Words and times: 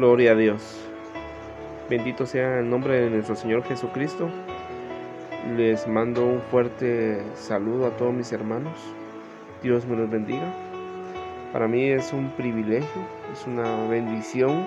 Gloria 0.00 0.32
a 0.32 0.34
Dios. 0.34 0.80
Bendito 1.90 2.24
sea 2.24 2.60
el 2.60 2.70
nombre 2.70 2.98
de 3.02 3.10
nuestro 3.10 3.36
Señor 3.36 3.62
Jesucristo. 3.64 4.30
Les 5.58 5.86
mando 5.86 6.24
un 6.24 6.40
fuerte 6.40 7.20
saludo 7.34 7.86
a 7.86 7.90
todos 7.98 8.14
mis 8.14 8.32
hermanos. 8.32 8.72
Dios 9.62 9.84
me 9.84 9.96
los 9.96 10.08
bendiga. 10.08 10.54
Para 11.52 11.68
mí 11.68 11.84
es 11.84 12.14
un 12.14 12.30
privilegio, 12.30 13.02
es 13.30 13.46
una 13.46 13.88
bendición 13.88 14.64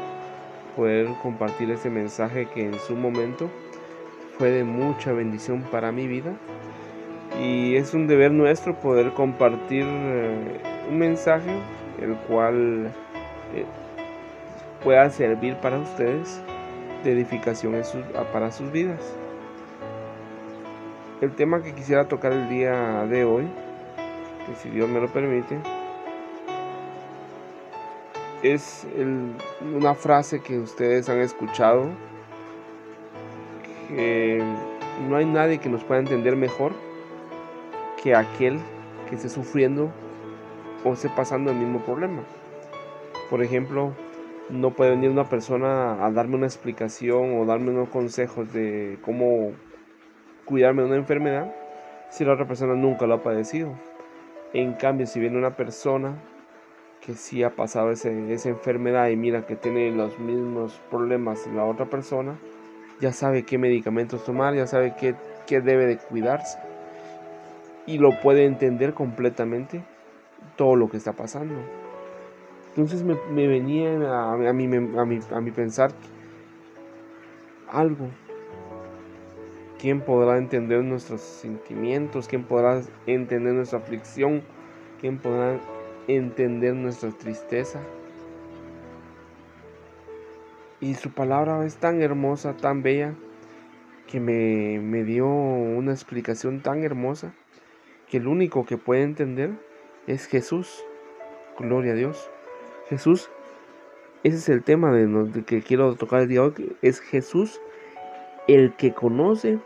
poder 0.76 1.08
compartir 1.24 1.72
este 1.72 1.90
mensaje 1.90 2.48
que 2.54 2.68
en 2.68 2.80
su 2.82 2.96
momento 2.96 3.50
fue 4.38 4.52
de 4.52 4.64
mucha 4.64 5.14
bendición 5.14 5.64
para 5.72 5.92
mi 5.92 6.06
vida. 6.06 6.32
Y 7.42 7.76
es 7.76 7.96
un 7.96 8.06
deber 8.06 8.32
nuestro 8.32 8.80
poder 8.80 9.14
compartir 9.14 9.84
eh, 9.84 10.60
un 10.92 11.00
mensaje 11.00 11.58
el 12.00 12.14
cual 12.28 12.92
eh, 14.84 14.86
pueda 14.86 15.10
servir 15.10 15.56
para 15.58 15.78
ustedes 15.80 16.42
de 17.04 17.12
edificación 17.12 17.82
para 18.32 18.52
sus 18.52 18.72
vidas. 18.72 19.00
El 21.22 21.32
tema 21.32 21.62
que 21.62 21.74
quisiera 21.74 22.08
tocar 22.08 22.34
el 22.34 22.50
día 22.50 23.06
de 23.06 23.24
hoy, 23.24 23.48
que 24.46 24.56
si 24.56 24.70
Dios 24.70 24.90
me 24.90 25.00
lo 25.00 25.08
permite, 25.08 25.58
es 28.42 28.86
una 29.74 29.94
frase 29.96 30.42
que 30.42 30.60
ustedes 30.60 31.08
han 31.08 31.20
escuchado, 31.20 31.88
que 33.88 34.44
no 35.08 35.16
hay 35.16 35.26
nadie 35.26 35.60
que 35.60 35.70
nos 35.70 35.84
pueda 35.84 36.02
entender 36.02 36.36
mejor 36.36 36.74
que 38.02 38.16
aquel 38.16 38.60
que 39.10 39.16
esté 39.16 39.30
sufriendo 39.30 39.92
o 40.84 40.92
esté 40.92 41.08
pasando 41.10 41.52
el 41.52 41.58
mismo 41.58 41.80
problema. 41.80 42.24
Por 43.30 43.42
ejemplo, 43.42 43.94
no 44.50 44.72
puede 44.72 44.92
venir 44.92 45.10
una 45.10 45.30
persona 45.30 46.06
a 46.06 46.12
darme 46.12 46.36
una 46.36 46.46
explicación 46.46 47.40
o 47.40 47.46
darme 47.46 47.72
unos 47.72 47.90
consejos 47.90 48.52
de 48.54 48.98
cómo 49.02 49.52
cuidarme 50.46 50.82
de 50.84 50.90
una 50.90 50.98
enfermedad 50.98 51.54
si 52.10 52.26
la 52.26 52.34
otra 52.34 52.48
persona 52.48 52.76
nunca 52.76 53.08
lo 53.08 53.16
ha 53.16 53.24
padecido. 53.24 53.74
En 54.54 54.74
cambio, 54.74 55.08
si 55.08 55.20
viene 55.20 55.38
una 55.38 55.56
persona 55.56 56.16
que 57.02 57.16
sí 57.16 57.44
ha 57.44 57.56
pasado 57.56 57.92
esa 57.92 58.10
enfermedad 58.50 59.10
y 59.10 59.16
mira 59.16 59.46
que 59.46 59.56
tiene 59.56 59.92
los 59.92 60.20
mismos 60.20 60.80
problemas 60.90 61.48
la 61.48 61.66
otra 61.66 61.86
persona, 61.86 62.38
ya 63.02 63.12
sabe 63.12 63.44
qué 63.44 63.58
medicamentos 63.58 64.24
tomar, 64.24 64.54
ya 64.56 64.68
sabe 64.68 64.94
qué, 65.00 65.16
qué 65.48 65.60
debe 65.60 65.88
de 65.88 65.98
cuidarse 65.98 66.60
y 67.86 67.98
lo 67.98 68.20
puede 68.22 68.46
entender 68.46 68.94
completamente 68.94 69.84
todo 70.56 70.76
lo 70.76 70.90
que 70.90 70.98
está 70.98 71.14
pasando. 71.14 71.56
Entonces 72.76 73.04
me, 73.04 73.48
venía 73.48 74.00
a, 74.00 74.34
a, 74.34 74.54
mi, 74.54 74.66
a, 74.66 75.42
mi, 75.42 75.52
pensar 75.52 75.92
algo. 77.70 78.10
¿Quién 79.78 80.02
podrá 80.02 80.40
entender 80.40 80.84
nuestros 80.84 81.22
sentimientos? 81.22 82.28
¿Quién 82.28 82.46
podrá 82.46 82.82
entender 83.06 83.54
nuestra 83.54 83.78
aflicción? 83.78 84.42
¿Quién 85.00 85.20
podrá 85.20 85.60
entender 86.08 86.74
nuestra 86.74 87.12
tristeza? 87.12 87.80
Y 90.82 90.96
su 90.96 91.12
palabra 91.12 91.64
es 91.68 91.76
tan 91.76 92.02
hermosa, 92.02 92.58
tan 92.58 92.82
bella, 92.82 93.14
que 94.08 94.20
me, 94.20 94.80
me 94.80 95.04
dio 95.04 95.28
una 95.28 95.92
explicación 95.92 96.64
tan 96.64 96.84
hermosa, 96.84 97.36
que 98.10 98.18
el 98.18 98.26
único 98.26 98.66
que 98.66 98.80
puede 98.80 99.04
entender 99.04 99.52
es 100.08 100.26
Jesús. 100.26 100.84
Gloria 101.60 101.92
a 101.92 101.96
Dios. 101.96 102.33
Jesús, 102.94 103.30
ese 104.24 104.38
es 104.38 104.50
el 104.50 104.64
tema 104.64 104.92
de, 104.92 105.44
que 105.46 105.62
quiero 105.62 105.96
tocar 105.96 106.22
el 106.22 106.28
día 106.28 106.42
de 106.42 106.46
hoy, 106.46 106.78
es 106.82 107.00
Jesús 107.00 107.60
el 108.48 108.76
que 108.76 108.94
conoce 108.94 109.60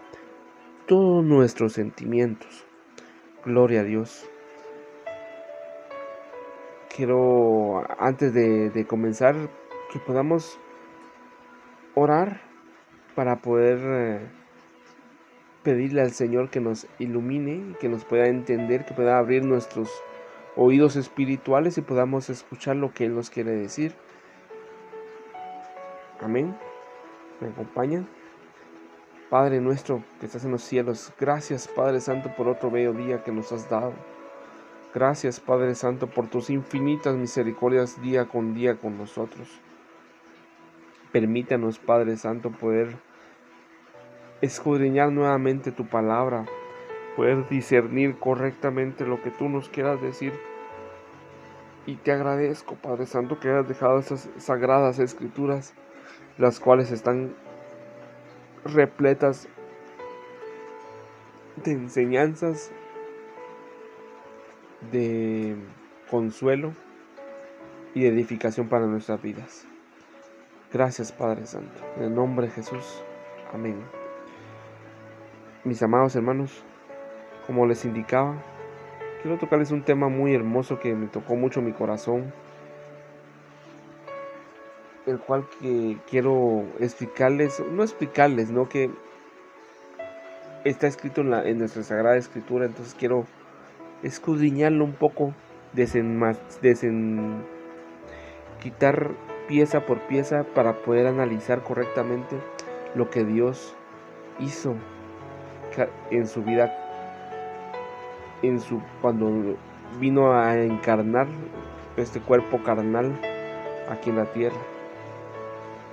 todos 0.87 1.23
nuestros 1.23 1.73
sentimientos. 1.73 2.65
Gloria 3.43 3.81
a 3.81 3.83
Dios. 3.83 4.29
Quiero, 6.95 7.83
antes 7.99 8.33
de, 8.33 8.85
comenzar, 8.87 9.35
que 9.91 9.99
podamos 9.99 10.59
orar 11.93 12.41
para 13.13 13.41
poder 13.41 13.79
eh, 13.83 14.27
pedirle 15.63 16.01
al 16.01 16.11
Señor 16.11 16.49
que 16.49 16.59
nos 16.59 16.87
ilumine, 16.97 17.75
que 17.79 17.89
nos 17.89 18.05
pueda 18.05 18.27
entender, 18.27 18.85
que 18.85 18.93
pueda 18.93 19.17
abrir 19.17 19.45
nuestros 19.45 19.91
oídos 20.57 20.95
espirituales 20.95 21.77
y 21.77 21.81
podamos 21.81 22.29
escuchar 22.29 22.75
lo 22.75 22.93
que 22.93 23.05
Él 23.05 23.15
nos 23.15 23.29
quiere 23.29 23.51
decir. 23.51 23.93
Amén. 26.19 26.57
¿Me 27.39 27.49
acompañan? 27.49 28.07
Padre 29.29 29.61
nuestro 29.61 30.03
que 30.19 30.25
estás 30.25 30.45
en 30.45 30.51
los 30.51 30.63
cielos, 30.63 31.11
gracias 31.19 31.67
Padre 31.67 31.99
Santo 31.99 32.33
por 32.35 32.47
otro 32.47 32.71
bello 32.71 32.93
día 32.93 33.23
que 33.23 33.31
nos 33.31 33.51
has 33.51 33.69
dado. 33.69 33.93
Gracias 34.93 35.39
Padre 35.39 35.75
Santo 35.75 36.07
por 36.07 36.27
tus 36.27 36.49
infinitas 36.49 37.15
misericordias 37.15 38.01
día 38.01 38.25
con 38.25 38.55
día 38.55 38.77
con 38.77 38.97
nosotros. 38.97 39.49
Permítanos 41.11 41.77
Padre 41.77 42.15
Santo 42.15 42.51
poder 42.51 42.95
escudriñar 44.41 45.11
nuevamente 45.11 45.71
tu 45.71 45.85
palabra, 45.85 46.45
poder 47.17 47.49
discernir 47.49 48.19
correctamente 48.19 49.03
lo 49.07 49.23
que 49.23 49.31
tú 49.31 49.49
nos 49.49 49.69
quieras 49.69 49.99
decir. 49.99 50.33
Y 51.87 51.95
te 51.95 52.11
agradezco, 52.11 52.75
Padre 52.75 53.07
Santo, 53.07 53.39
que 53.39 53.49
hayas 53.49 53.67
dejado 53.67 53.97
esas 53.97 54.29
sagradas 54.37 54.99
escrituras, 54.99 55.73
las 56.37 56.59
cuales 56.59 56.91
están 56.91 57.33
repletas 58.63 59.47
de 61.63 61.71
enseñanzas, 61.71 62.71
de 64.91 65.55
consuelo 66.11 66.73
y 67.95 68.01
de 68.01 68.09
edificación 68.09 68.69
para 68.69 68.85
nuestras 68.85 69.19
vidas. 69.23 69.65
Gracias, 70.71 71.11
Padre 71.11 71.47
Santo. 71.47 71.81
En 71.95 72.03
el 72.03 72.13
nombre 72.13 72.45
de 72.45 72.53
Jesús. 72.53 73.01
Amén. 73.51 73.81
Mis 75.63 75.81
amados 75.81 76.15
hermanos, 76.15 76.63
como 77.47 77.65
les 77.65 77.85
indicaba, 77.85 78.35
quiero 79.21 79.37
tocarles 79.37 79.71
un 79.71 79.81
tema 79.81 80.09
muy 80.09 80.35
hermoso 80.35 80.79
que 80.79 80.93
me 80.93 81.07
tocó 81.07 81.35
mucho 81.35 81.61
mi 81.61 81.71
corazón, 81.71 82.33
el 85.05 85.17
cual 85.19 85.45
que 85.59 85.97
quiero 86.09 86.65
explicarles, 86.79 87.63
no 87.71 87.83
explicarles, 87.83 88.51
no 88.51 88.67
que 88.67 88.91
está 90.65 90.87
escrito 90.87 91.21
en, 91.21 91.57
nuestra 91.57 91.83
Sagrada 91.83 92.17
Escritura, 92.17 92.65
entonces 92.65 92.93
quiero 92.93 93.25
escudriñarlo 94.03 94.83
un 94.83 94.93
poco, 94.93 95.33
desen, 95.71 96.21
quitar 98.59 99.11
pieza 99.47 99.85
por 99.85 100.01
pieza 100.01 100.43
para 100.43 100.73
poder 100.73 101.07
analizar 101.07 101.63
correctamente 101.63 102.35
lo 102.95 103.09
que 103.09 103.23
Dios 103.23 103.73
hizo 104.39 104.75
en 106.11 106.27
su 106.27 106.43
vida 106.43 106.86
en 108.41 108.59
su 108.59 108.81
cuando 109.01 109.55
vino 109.99 110.33
a 110.33 110.55
encarnar 110.55 111.27
este 111.95 112.21
cuerpo 112.21 112.61
carnal 112.63 113.19
aquí 113.89 114.09
en 114.09 114.17
la 114.17 114.25
tierra. 114.31 114.59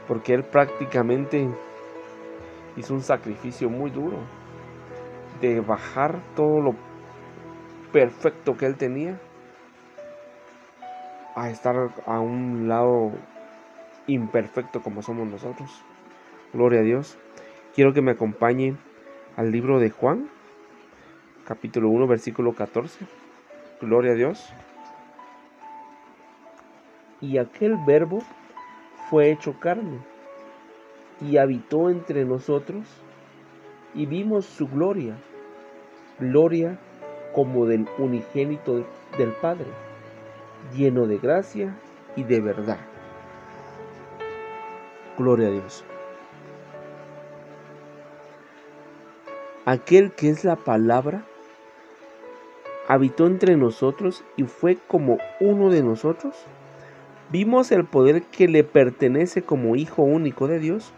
Porque 0.07 0.35
él 0.35 0.45
prácticamente 0.45 1.49
hizo 2.77 2.95
un 2.95 3.01
sacrificio 3.01 3.71
muy 3.71 3.91
duro 3.91 4.19
de 5.41 5.61
bajar 5.61 6.21
todo 6.35 6.61
lo 6.61 6.75
perfecto 7.93 8.57
que 8.57 8.67
él 8.67 8.77
tenía 8.77 9.21
a 11.35 11.51
estar 11.51 11.75
a 12.07 12.21
un 12.21 12.69
lado 12.69 13.13
imperfecto 14.07 14.83
como 14.83 15.03
somos 15.03 15.27
nosotros. 15.27 15.71
Gloria 16.53 16.81
a 16.81 16.85
Dios. 16.85 17.19
Quiero 17.75 17.93
que 17.93 18.03
me 18.03 18.13
acompañe 18.13 18.77
al 19.37 19.51
libro 19.51 19.81
de 19.81 19.91
Juan, 19.91 20.29
capítulo 21.45 21.91
1, 21.91 22.07
versículo 22.07 22.55
14. 22.55 23.05
Gloria 23.81 24.13
a 24.13 24.15
Dios. 24.15 24.53
Y 27.21 27.39
aquel 27.39 27.77
verbo 27.87 28.23
fue 29.09 29.31
hecho 29.31 29.59
carne 29.61 29.99
y 31.21 31.37
habitó 31.37 31.91
entre 31.91 32.25
nosotros 32.25 32.87
y 33.95 34.07
vimos 34.07 34.47
su 34.47 34.67
gloria, 34.69 35.17
gloria 36.19 36.79
como 37.33 37.67
del 37.67 37.87
unigénito 37.99 38.87
del 39.17 39.33
Padre, 39.41 39.69
lleno 40.75 41.07
de 41.07 41.19
gracia 41.19 41.77
y 42.17 42.25
de 42.25 42.41
verdad. 42.41 42.79
Gloria 45.17 45.49
a 45.49 45.51
Dios. 45.53 45.85
Aquel 49.67 50.13
que 50.13 50.29
es 50.29 50.45
la 50.45 50.57
palabra 50.57 51.25
habitó 52.89 53.27
entre 53.27 53.57
nosotros 53.57 54.25
y 54.37 54.45
fue 54.45 54.79
como 54.89 55.19
uno 55.41 55.71
de 55.71 55.83
nosotros, 55.83 56.35
vimos 57.31 57.73
el 57.73 57.85
poder 57.85 58.23
que 58.23 58.49
le 58.49 58.65
pertenece 58.65 59.43
como 59.43 59.77
Hijo 59.77 60.03
único 60.03 60.47
de 60.49 60.59
Dios, 60.59 60.93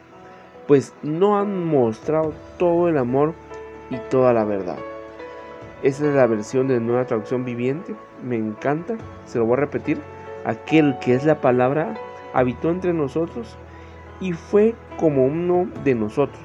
pues 0.67 0.95
no 1.03 1.39
han 1.39 1.65
mostrado 1.65 2.35
todo 2.59 2.89
el 2.89 2.99
amor 2.99 3.35
y 3.91 3.97
toda 4.11 4.33
la 4.33 4.45
verdad. 4.45 4.79
Esa 5.83 6.09
es 6.09 6.15
la 6.15 6.27
versión 6.27 6.69
de 6.69 6.81
nueva 6.81 7.05
traducción 7.05 7.45
viviente. 7.45 7.95
Me 8.25 8.37
encanta. 8.37 8.97
Se 9.25 9.39
lo 9.39 9.45
voy 9.45 9.55
a 9.55 9.61
repetir. 9.61 10.01
Aquel 10.45 10.99
que 11.01 11.15
es 11.15 11.25
la 11.25 11.41
palabra 11.41 11.95
habitó 12.33 12.71
entre 12.71 12.93
nosotros 12.93 13.57
y 14.21 14.33
fue 14.33 14.75
como 14.99 15.27
uno 15.27 15.69
de 15.85 15.95
nosotros. 15.95 16.43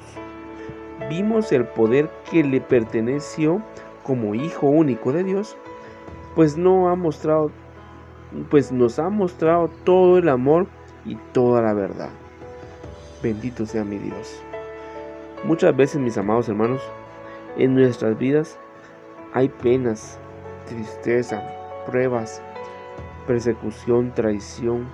Vimos 1.08 1.50
el 1.52 1.64
poder 1.66 2.10
que 2.30 2.44
le 2.44 2.60
perteneció 2.60 3.62
como 4.02 4.34
hijo 4.34 4.66
único 4.66 5.12
de 5.12 5.24
Dios, 5.24 5.56
pues 6.34 6.56
no 6.56 6.88
ha 6.88 6.94
mostrado 6.94 7.50
pues 8.50 8.72
nos 8.72 8.98
ha 8.98 9.08
mostrado 9.10 9.68
todo 9.84 10.18
el 10.18 10.28
amor 10.28 10.66
y 11.04 11.16
toda 11.32 11.62
la 11.62 11.74
verdad. 11.74 12.10
Bendito 13.22 13.66
sea 13.66 13.84
mi 13.84 13.98
Dios. 13.98 14.42
Muchas 15.44 15.76
veces, 15.76 16.00
mis 16.00 16.16
amados 16.16 16.48
hermanos, 16.48 16.80
en 17.56 17.74
nuestras 17.74 18.16
vidas 18.18 18.58
hay 19.32 19.48
penas, 19.48 20.18
tristeza, 20.66 21.42
pruebas, 21.86 22.42
persecución, 23.26 24.12
traición, 24.14 24.88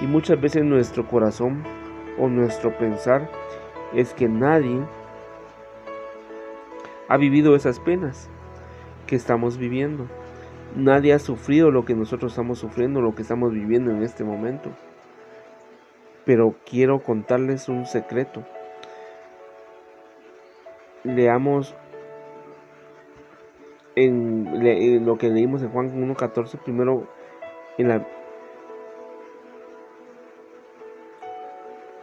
y 0.00 0.06
muchas 0.06 0.40
veces 0.40 0.64
nuestro 0.64 1.06
corazón 1.08 1.62
o 2.18 2.28
nuestro 2.28 2.76
pensar 2.76 3.30
es 3.94 4.12
que 4.12 4.28
nadie 4.28 4.80
ha 7.08 7.16
vivido 7.16 7.54
esas 7.54 7.80
penas 7.80 8.28
que 9.06 9.16
estamos 9.16 9.58
viviendo. 9.58 10.06
Nadie 10.74 11.12
ha 11.14 11.18
sufrido 11.18 11.70
lo 11.70 11.84
que 11.84 11.94
nosotros 11.94 12.32
estamos 12.32 12.58
sufriendo, 12.58 13.00
lo 13.00 13.14
que 13.14 13.22
estamos 13.22 13.52
viviendo 13.52 13.90
en 13.90 14.02
este 14.02 14.24
momento. 14.24 14.70
Pero 16.24 16.54
quiero 16.68 17.02
contarles 17.02 17.68
un 17.68 17.86
secreto. 17.86 18.44
Leamos 21.04 21.74
en, 23.94 25.06
lo 25.06 25.16
que 25.16 25.30
leímos 25.30 25.62
en 25.62 25.70
Juan 25.70 26.14
1.14, 26.14 26.58
primero 26.58 27.08
en 27.78 27.88
la 27.88 28.06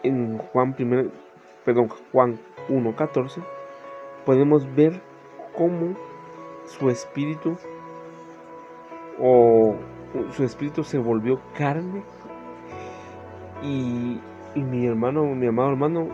en 0.01 0.37
Juan 0.37 0.73
primero, 0.73 1.11
perdón, 1.63 1.89
Juan 2.11 2.39
1.14, 2.69 3.41
podemos 4.25 4.73
ver 4.75 5.01
cómo 5.55 5.95
su 6.65 6.89
espíritu 6.89 7.55
o 9.19 9.75
su 10.31 10.43
espíritu 10.43 10.83
se 10.83 10.97
volvió 10.97 11.39
carne 11.57 12.03
y, 13.61 14.19
y 14.55 14.63
mi 14.63 14.85
hermano, 14.85 15.23
mi 15.35 15.47
amado 15.47 15.69
hermano 15.69 16.07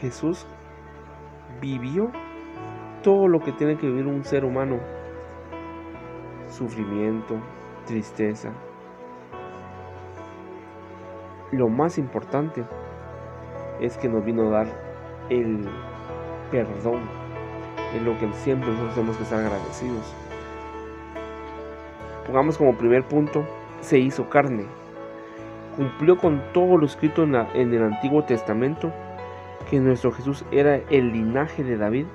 Jesús 0.00 0.46
vivió 1.60 2.10
todo 3.02 3.28
lo 3.28 3.40
que 3.40 3.52
tiene 3.52 3.76
que 3.76 3.86
vivir 3.86 4.06
un 4.06 4.24
ser 4.24 4.44
humano. 4.44 4.78
Sufrimiento, 6.48 7.36
tristeza. 7.86 8.52
Lo 11.50 11.68
más 11.68 11.98
importante 11.98 12.64
es 13.80 13.96
que 13.98 14.08
nos 14.08 14.24
vino 14.24 14.48
a 14.48 14.50
dar 14.50 14.66
el 15.28 15.68
perdón, 16.50 17.00
en 17.94 18.04
lo 18.04 18.18
que 18.18 18.30
siempre 18.32 18.70
nosotros 18.70 18.94
tenemos 18.94 19.16
que 19.16 19.22
estar 19.24 19.40
agradecidos. 19.40 20.14
Pongamos 22.26 22.56
como 22.56 22.76
primer 22.76 23.04
punto, 23.04 23.44
se 23.80 23.98
hizo 23.98 24.28
carne. 24.28 24.66
Cumplió 25.76 26.16
con 26.16 26.42
todo 26.52 26.76
lo 26.76 26.86
escrito 26.86 27.24
en, 27.24 27.34
el 27.34 27.82
Antiguo 27.82 28.24
Testamento, 28.24 28.92
que 29.70 29.80
nuestro 29.80 30.12
Jesús 30.12 30.44
era 30.50 30.76
el 30.90 31.12
linaje 31.12 31.64
de 31.64 31.76
David, 31.76 32.06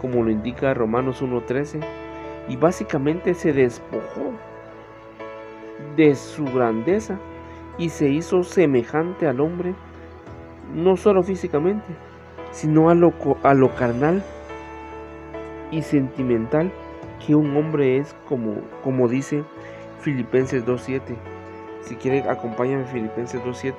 como 0.00 0.22
lo 0.22 0.30
indica 0.30 0.72
Romanos 0.74 1.22
1.13, 1.22 1.80
y 2.48 2.56
básicamente 2.56 3.34
se 3.34 3.52
despojó 3.52 4.32
de 5.96 6.14
su 6.14 6.44
grandeza 6.44 7.18
y 7.76 7.88
se 7.88 8.08
hizo 8.08 8.42
semejante 8.44 9.26
al 9.26 9.40
hombre, 9.40 9.74
no 10.74 10.96
solo 10.96 11.22
físicamente, 11.22 11.86
sino 12.52 12.88
a 12.88 12.94
lo 12.94 13.74
carnal 13.74 14.22
y 15.70 15.82
sentimental 15.82 16.72
que 17.24 17.34
un 17.34 17.56
hombre 17.56 17.98
es 17.98 18.14
como, 18.28 18.54
como 18.82 19.08
dice 19.08 19.44
Filipenses 20.00 20.64
2.7. 20.64 21.16
Si 21.82 21.96
quiere, 21.96 22.28
acompáñame 22.28 22.84
Filipenses 22.84 23.42
2.7 23.42 23.74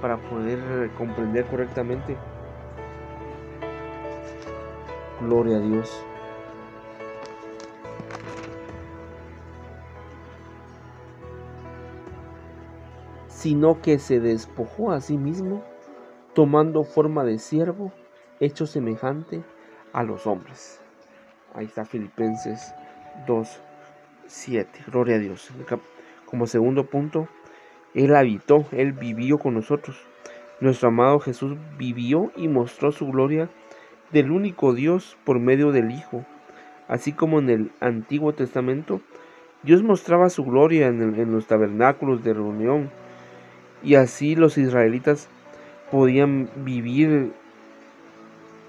para 0.00 0.16
poder 0.16 0.90
comprender 0.98 1.46
correctamente. 1.46 2.16
Gloria 5.20 5.58
a 5.58 5.60
Dios. 5.60 6.04
Sino 13.28 13.80
que 13.80 13.98
se 13.98 14.20
despojó 14.20 14.92
a 14.92 15.00
sí 15.00 15.16
mismo, 15.18 15.62
tomando 16.32 16.84
forma 16.84 17.24
de 17.24 17.38
siervo, 17.38 17.92
hecho 18.40 18.66
semejante 18.66 19.42
a 19.92 20.02
los 20.02 20.26
hombres. 20.26 20.80
Ahí 21.54 21.66
está 21.66 21.84
Filipenses 21.84 22.74
2, 23.26 23.60
7. 24.26 24.84
Gloria 24.90 25.16
a 25.16 25.18
Dios. 25.18 25.50
Como 26.24 26.46
segundo 26.46 26.86
punto, 26.86 27.28
Él 27.94 28.14
habitó, 28.16 28.66
Él 28.72 28.92
vivió 28.92 29.38
con 29.38 29.54
nosotros. 29.54 29.96
Nuestro 30.60 30.88
amado 30.88 31.18
Jesús 31.20 31.56
vivió 31.76 32.32
y 32.36 32.48
mostró 32.48 32.92
su 32.92 33.06
gloria 33.08 33.50
del 34.12 34.30
único 34.30 34.74
Dios 34.74 35.16
por 35.24 35.38
medio 35.38 35.72
del 35.72 35.90
Hijo. 35.90 36.24
Así 36.88 37.12
como 37.12 37.38
en 37.38 37.50
el 37.50 37.72
Antiguo 37.80 38.32
Testamento, 38.32 39.00
Dios 39.62 39.82
mostraba 39.82 40.30
su 40.30 40.44
gloria 40.44 40.88
en, 40.88 41.02
en 41.02 41.32
los 41.32 41.46
tabernáculos 41.46 42.24
de 42.24 42.34
reunión. 42.34 42.90
Y 43.82 43.96
así 43.96 44.36
los 44.36 44.56
israelitas 44.56 45.28
podían 45.90 46.48
vivir 46.56 47.32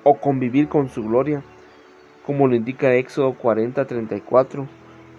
o 0.04 0.16
convivir 0.16 0.68
con 0.68 0.90
su 0.90 1.04
gloria 1.04 1.44
como 2.26 2.48
lo 2.48 2.56
indica 2.56 2.96
Éxodo 2.96 3.34
40, 3.34 3.86
34 3.86 4.68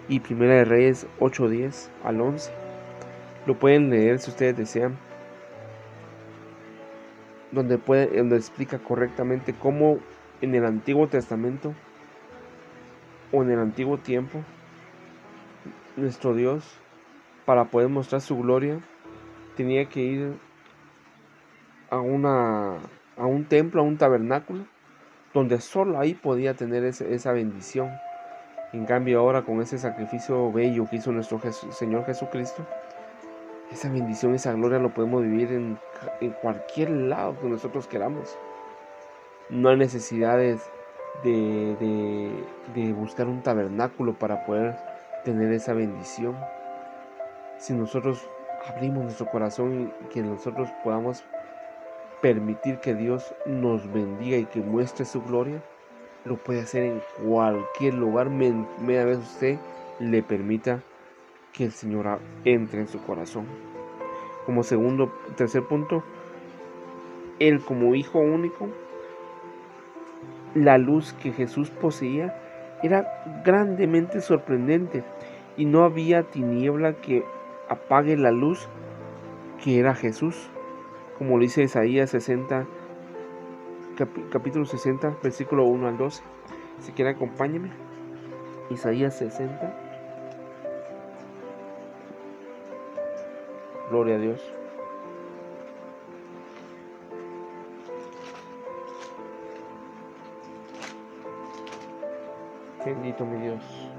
y 0.07 0.19
Primera 0.19 0.55
de 0.55 0.65
Reyes 0.65 1.07
8, 1.19 1.49
10 1.49 1.91
al 2.03 2.21
11. 2.21 2.51
Lo 3.45 3.59
pueden 3.59 3.89
leer 3.89 4.19
si 4.19 4.31
ustedes 4.31 4.57
desean, 4.57 4.97
donde, 7.51 7.77
puede, 7.77 8.17
donde 8.17 8.37
explica 8.37 8.79
correctamente 8.79 9.53
cómo 9.53 9.99
en 10.41 10.55
el 10.55 10.65
Antiguo 10.65 11.07
Testamento 11.07 11.73
o 13.31 13.43
en 13.43 13.51
el 13.51 13.59
Antiguo 13.59 13.97
Tiempo 13.97 14.43
nuestro 15.95 16.33
Dios, 16.33 16.77
para 17.45 17.65
poder 17.65 17.89
mostrar 17.89 18.19
su 18.19 18.37
gloria, 18.37 18.79
tenía 19.55 19.85
que 19.85 20.01
ir 20.01 20.33
a, 21.89 21.99
una, 21.99 22.77
a 23.15 23.25
un 23.25 23.45
templo, 23.45 23.81
a 23.81 23.85
un 23.85 23.97
tabernáculo, 23.97 24.65
donde 25.35 25.59
solo 25.59 25.99
ahí 25.99 26.13
podía 26.13 26.53
tener 26.53 26.85
esa 26.85 27.33
bendición. 27.33 27.91
En 28.71 28.85
cambio 28.85 29.19
ahora 29.19 29.41
con 29.43 29.61
ese 29.61 29.77
sacrificio 29.77 30.49
bello 30.51 30.87
que 30.89 30.95
hizo 30.95 31.11
nuestro 31.11 31.39
Señor 31.71 32.05
Jesucristo, 32.05 32.65
esa 33.69 33.89
bendición, 33.89 34.33
esa 34.33 34.53
gloria 34.53 34.79
lo 34.79 34.93
podemos 34.93 35.23
vivir 35.23 35.51
en, 35.51 35.77
cualquier 36.41 36.89
lado 36.89 37.37
que 37.39 37.47
nosotros 37.49 37.85
queramos. 37.85 38.37
No 39.49 39.67
hay 39.69 39.75
necesidades 39.75 40.61
de, 41.23 41.75
de 42.73 42.93
buscar 42.93 43.27
un 43.27 43.43
tabernáculo 43.43 44.13
para 44.13 44.45
poder 44.45 44.77
tener 45.25 45.51
esa 45.51 45.73
bendición. 45.73 46.37
Si 47.57 47.73
nosotros 47.73 48.25
abrimos 48.73 49.03
nuestro 49.03 49.25
corazón 49.25 49.91
y 50.01 50.05
que 50.13 50.21
nosotros 50.21 50.69
podamos 50.81 51.25
permitir 52.21 52.79
que 52.79 52.93
Dios 52.93 53.33
nos 53.45 53.91
bendiga 53.91 54.37
y 54.37 54.45
que 54.45 54.61
muestre 54.61 55.05
su 55.05 55.21
gloria, 55.21 55.61
lo 56.25 56.37
puede 56.37 56.61
hacer 56.61 56.83
en 56.83 57.01
cualquier 57.23 57.93
lugar, 57.93 58.29
media 58.29 59.05
vez 59.05 59.19
usted 59.19 59.57
le 59.99 60.23
permita 60.23 60.81
que 61.53 61.65
el 61.65 61.71
Señor 61.71 62.19
entre 62.43 62.81
en 62.81 62.87
su 62.87 63.01
corazón. 63.01 63.45
Como 64.45 64.63
segundo, 64.63 65.13
tercer 65.37 65.63
punto, 65.63 66.03
Él 67.39 67.61
como 67.61 67.95
Hijo 67.95 68.19
único, 68.19 68.69
la 70.53 70.77
luz 70.77 71.13
que 71.13 71.31
Jesús 71.31 71.69
poseía 71.69 72.35
era 72.81 73.41
grandemente 73.43 74.21
sorprendente 74.21 75.03
y 75.57 75.65
no 75.65 75.83
había 75.83 76.23
tiniebla 76.23 76.93
que 76.93 77.23
apague 77.69 78.17
la 78.17 78.31
luz 78.31 78.67
que 79.63 79.79
era 79.79 79.95
Jesús 79.95 80.49
como 81.17 81.37
lo 81.37 81.43
dice 81.43 81.63
Isaías 81.63 82.09
60, 82.09 82.65
capítulo 84.31 84.65
60, 84.65 85.17
versículo 85.23 85.65
1 85.65 85.87
al 85.87 85.97
12. 85.97 86.23
Si 86.81 86.91
quiere, 86.91 87.11
acompáñeme. 87.11 87.71
Isaías 88.69 89.17
60. 89.17 89.73
Gloria 93.89 94.15
a 94.15 94.19
Dios. 94.19 94.41
Bendito 102.85 103.25
mi 103.25 103.41
Dios. 103.41 103.94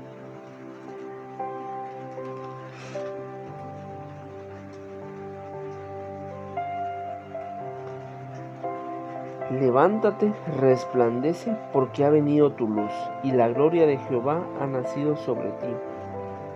Levántate, 9.50 10.32
resplandece, 10.58 11.56
porque 11.72 12.04
ha 12.04 12.10
venido 12.10 12.50
tu 12.54 12.66
luz, 12.66 12.90
y 13.22 13.30
la 13.30 13.46
gloria 13.46 13.86
de 13.86 13.96
Jehová 13.96 14.44
ha 14.60 14.66
nacido 14.66 15.14
sobre 15.14 15.50
ti. 15.52 15.68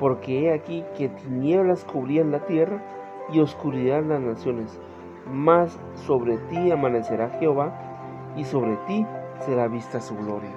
Porque 0.01 0.41
he 0.41 0.53
aquí 0.53 0.85
que 0.97 1.09
tinieblas 1.09 1.85
cubrían 1.85 2.33
la 2.33 2.41
tierra 2.47 2.83
y 3.33 3.39
oscuridad 3.39 4.03
las 4.03 4.21
naciones, 4.21 4.81
mas 5.25 5.79
sobre 5.95 6.39
ti 6.49 6.73
amanecerá 6.73 7.31
Jehová, 7.39 7.73
y 8.37 8.43
sobre 8.43 8.77
ti 8.89 9.07
será 9.39 9.69
vista 9.69 10.01
su 10.01 10.17
gloria. 10.17 10.51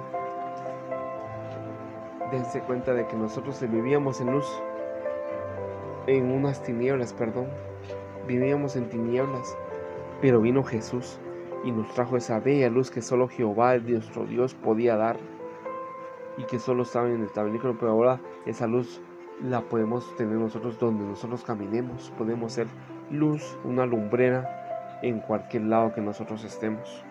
Dense 2.32 2.62
cuenta 2.62 2.94
de 2.94 3.06
que 3.06 3.14
nosotros 3.14 3.62
vivíamos 3.70 4.20
en 4.20 4.32
luz, 4.32 4.60
en 6.08 6.32
unas 6.32 6.64
tinieblas, 6.64 7.12
perdón, 7.12 7.46
vivíamos 8.26 8.74
en 8.74 8.88
tinieblas, 8.88 9.56
pero 10.20 10.40
vino 10.40 10.64
Jesús 10.64 11.20
y 11.64 11.72
nos 11.72 11.92
trajo 11.94 12.16
esa 12.16 12.40
bella 12.40 12.68
luz 12.68 12.90
que 12.90 13.02
solo 13.02 13.28
Jehová, 13.28 13.78
nuestro 13.78 14.26
Dios, 14.26 14.54
podía 14.54 14.96
dar 14.96 15.16
y 16.36 16.44
que 16.44 16.58
solo 16.58 16.82
estaba 16.82 17.08
en 17.08 17.22
el 17.22 17.30
tabernáculo, 17.30 17.76
pero 17.78 17.92
ahora 17.92 18.20
esa 18.46 18.66
luz 18.66 19.00
la 19.42 19.62
podemos 19.62 20.14
tener 20.16 20.36
nosotros 20.36 20.78
donde 20.78 21.04
nosotros 21.04 21.42
caminemos, 21.44 22.12
podemos 22.18 22.52
ser 22.52 22.66
luz, 23.10 23.58
una 23.64 23.86
lumbrera 23.86 24.98
en 25.02 25.20
cualquier 25.20 25.64
lado 25.64 25.92
que 25.94 26.00
nosotros 26.00 26.44
estemos. 26.44 27.04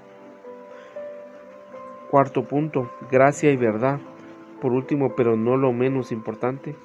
Cuarto 2.09 2.43
punto, 2.43 2.91
gracia 3.09 3.51
y 3.51 3.57
verdad. 3.57 3.99
Por 4.61 4.71
último, 4.71 5.15
pero 5.15 5.35
no 5.35 5.57
lo 5.57 5.73
menos 5.73 6.11
importante, 6.11 6.75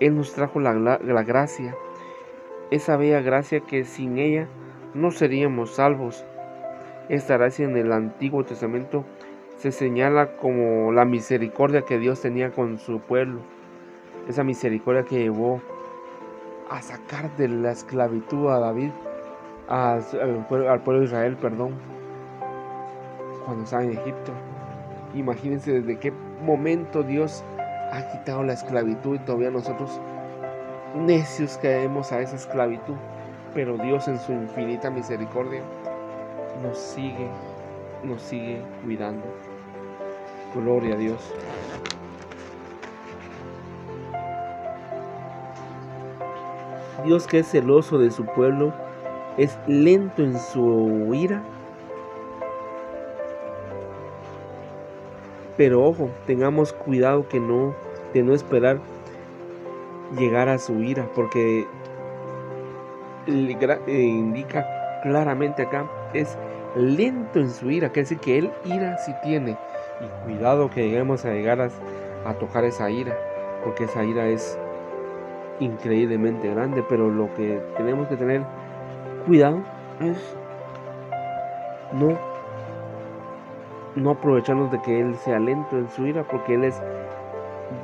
Él 0.00 0.16
nos 0.16 0.32
trajo 0.32 0.60
la, 0.60 0.72
la 0.72 1.22
gracia, 1.24 1.74
esa 2.70 2.96
bella 2.96 3.20
gracia 3.20 3.60
que 3.60 3.84
sin 3.84 4.18
ella 4.18 4.48
no 4.94 5.10
seríamos 5.10 5.74
salvos, 5.74 6.24
esta 7.08 7.36
gracia 7.36 7.64
en 7.64 7.76
el 7.76 7.92
Antiguo 7.92 8.44
Testamento 8.44 9.04
se 9.58 9.72
señala 9.72 10.36
como 10.36 10.92
la 10.92 11.04
misericordia 11.04 11.82
que 11.82 11.98
Dios 11.98 12.20
tenía 12.20 12.50
con 12.50 12.78
su 12.78 13.00
pueblo. 13.00 13.40
Esa 14.28 14.44
misericordia 14.44 15.04
que 15.04 15.18
llevó 15.18 15.60
a 16.70 16.80
sacar 16.80 17.36
de 17.36 17.48
la 17.48 17.72
esclavitud 17.72 18.48
a 18.48 18.58
David, 18.58 18.90
al, 19.68 20.02
pueblo, 20.48 20.98
de 21.00 21.04
Israel, 21.04 21.36
perdón, 21.36 21.74
cuando 23.44 23.64
estaba 23.64 23.84
en 23.84 23.92
Egipto. 23.92 24.32
Imagínense 25.14 25.80
desde 25.80 25.98
qué 25.98 26.12
momento 26.44 27.02
Dios 27.02 27.44
ha 27.92 28.10
quitado 28.10 28.42
la 28.42 28.54
esclavitud 28.54 29.16
y 29.16 29.18
todavía 29.20 29.50
nosotros 29.50 30.00
necios 30.96 31.58
caemos 31.58 32.12
a 32.12 32.20
esa 32.20 32.36
esclavitud. 32.36 32.94
Pero 33.54 33.76
Dios 33.76 34.08
en 34.08 34.18
su 34.18 34.32
infinita 34.32 34.90
misericordia 34.90 35.62
nos 36.62 36.78
sigue, 36.78 37.28
nos 38.04 38.22
sigue 38.22 38.62
cuidando. 38.84 39.24
Gloria 40.54 40.94
a 40.94 40.98
Dios. 40.98 41.20
Dios 47.04 47.26
que 47.26 47.40
es 47.40 47.48
celoso 47.48 47.98
de 47.98 48.10
su 48.10 48.24
pueblo, 48.24 48.72
es 49.36 49.58
lento 49.66 50.22
en 50.22 50.38
su 50.38 51.12
ira. 51.14 51.42
Pero 55.56 55.84
ojo, 55.84 56.10
tengamos 56.26 56.72
cuidado 56.72 57.28
que 57.28 57.40
no 57.40 57.74
de 58.14 58.22
no 58.22 58.34
esperar 58.34 58.78
llegar 60.16 60.48
a 60.48 60.58
su 60.58 60.82
ira, 60.82 61.08
porque 61.14 61.66
eh, 63.26 64.02
indica 64.02 64.66
claramente 65.02 65.62
acá 65.62 65.86
es 66.12 66.36
lento 66.76 67.38
en 67.38 67.50
su 67.50 67.70
ira, 67.70 67.88
quiere 67.88 68.02
decir 68.02 68.18
que 68.18 68.38
él 68.38 68.50
ira 68.64 68.98
sí 68.98 69.14
tiene. 69.22 69.56
Y 70.00 70.24
cuidado 70.24 70.70
que 70.70 70.84
lleguemos 70.84 71.24
a 71.24 71.30
llegar 71.30 71.60
a, 71.60 72.34
tocar 72.34 72.64
esa 72.64 72.90
ira, 72.90 73.16
porque 73.64 73.84
esa 73.84 74.04
ira 74.04 74.26
es 74.26 74.58
increíblemente 75.60 76.50
grande, 76.50 76.84
pero 76.88 77.08
lo 77.08 77.32
que 77.34 77.60
tenemos 77.76 78.08
que 78.08 78.16
tener 78.16 78.42
cuidado 79.26 79.62
es 80.00 80.36
no 83.94 84.10
aprovecharnos 84.10 84.72
de 84.72 84.80
que 84.82 85.00
Él 85.00 85.14
sea 85.16 85.38
lento 85.38 85.76
en 85.76 85.88
su 85.90 86.06
ira, 86.06 86.24
porque 86.24 86.54
Él 86.54 86.64
es 86.64 86.80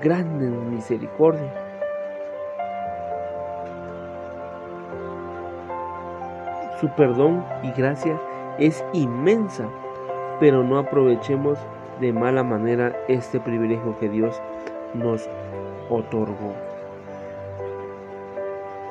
grande 0.03 0.47
en 0.47 0.71
misericordia. 0.71 1.53
Su 6.81 6.89
perdón 6.91 7.45
y 7.63 7.73
gracia 7.73 8.19
es 8.59 8.85
inmensa, 8.93 9.69
pero 10.41 10.63
no 10.65 10.79
aprovechemos 10.79 11.59
de 12.01 12.13
mala 12.13 12.43
manera 12.43 12.97
este 13.09 13.41
privilegio 13.41 13.97
que 13.99 14.09
Dios 14.09 14.41
nos 14.95 15.29
otorgó. 15.89 16.55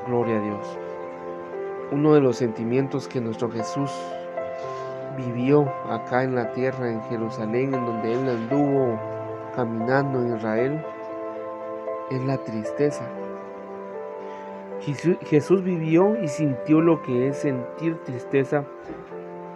Gloria 0.07 0.37
a 0.37 0.41
Dios. 0.41 0.79
Uno 1.91 2.13
de 2.13 2.21
los 2.21 2.37
sentimientos 2.37 3.07
que 3.07 3.21
nuestro 3.21 3.49
Jesús 3.49 3.91
vivió 5.17 5.71
acá 5.89 6.23
en 6.23 6.35
la 6.35 6.51
tierra, 6.51 6.89
en 6.89 7.01
Jerusalén, 7.03 7.73
en 7.73 7.85
donde 7.85 8.13
Él 8.13 8.29
anduvo 8.29 8.99
caminando 9.55 10.21
en 10.21 10.35
Israel, 10.35 10.85
es 12.11 12.23
la 12.25 12.37
tristeza. 12.37 13.05
Jesús 15.25 15.63
vivió 15.63 16.15
y 16.21 16.27
sintió 16.27 16.79
lo 16.79 17.01
que 17.01 17.27
es 17.27 17.37
sentir 17.37 17.97
tristeza 18.03 18.63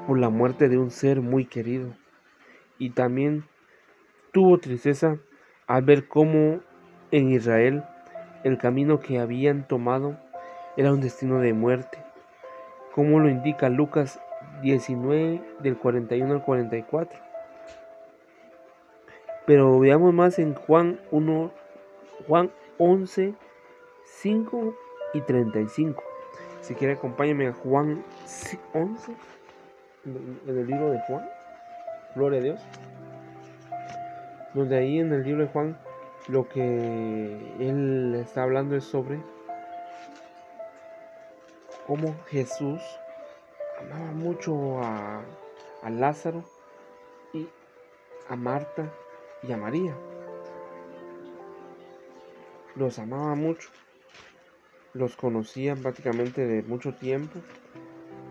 por 0.08 0.20
la 0.20 0.30
muerte 0.30 0.70
de 0.70 0.78
un 0.78 0.92
ser 0.92 1.22
muy 1.22 1.46
querido. 1.46 1.94
Y 2.78 2.92
también 2.92 3.46
tuvo 4.32 4.58
tristeza 4.58 5.18
al 5.68 5.84
ver 5.84 6.08
cómo 6.08 6.62
en 7.12 7.32
Israel 7.32 7.84
el 8.44 8.58
camino 8.58 9.00
que 9.00 9.20
habían 9.20 9.68
tomado 9.68 10.18
era 10.78 10.92
un 10.92 11.02
destino 11.02 11.40
de 11.40 11.54
muerte, 11.54 12.00
como 12.94 13.20
lo 13.20 13.30
indica 13.30 13.70
Lucas 13.70 14.20
19 14.62 15.42
del 15.60 15.78
41 15.78 16.34
al 16.34 16.44
44. 16.44 17.20
Pero 19.46 19.80
veamos 19.80 20.14
más 20.14 20.40
en 20.40 20.54
Juan 20.54 21.00
1, 21.12 21.52
Juan 22.28 22.52
11, 22.78 23.34
5 24.06 24.76
y 25.14 25.22
35. 25.22 26.04
Si 26.62 26.76
quiere, 26.76 26.94
acompáñame 26.94 27.48
a 27.48 27.54
Juan 27.54 28.04
11, 28.74 29.14
en 30.06 30.40
el 30.58 30.68
libro 30.68 30.92
de 30.92 31.00
Juan. 31.02 31.30
Gloria 32.16 32.40
a 32.40 32.44
Dios. 32.44 32.62
Donde 34.54 34.78
ahí 34.78 35.00
en 35.00 35.14
el 35.14 35.24
libro 35.24 35.44
de 35.44 35.50
Juan 35.50 35.78
lo 36.28 36.48
que 36.48 37.56
él 37.60 38.16
está 38.16 38.44
hablando 38.44 38.76
es 38.76 38.84
sobre 38.84 39.20
cómo 41.88 42.16
Jesús 42.28 42.82
amaba 43.80 44.12
mucho 44.12 44.80
a, 44.84 45.22
a 45.82 45.90
Lázaro 45.90 46.44
y 47.34 47.48
a 48.30 48.36
Marta 48.36 48.92
y 49.44 49.52
a 49.52 49.58
María. 49.58 49.96
Los 52.76 53.00
amaba 53.00 53.36
mucho 53.36 53.70
los 54.94 55.16
conocía 55.16 55.76
prácticamente 55.76 56.46
de 56.46 56.64
mucho 56.64 56.94
tiempo 56.94 57.40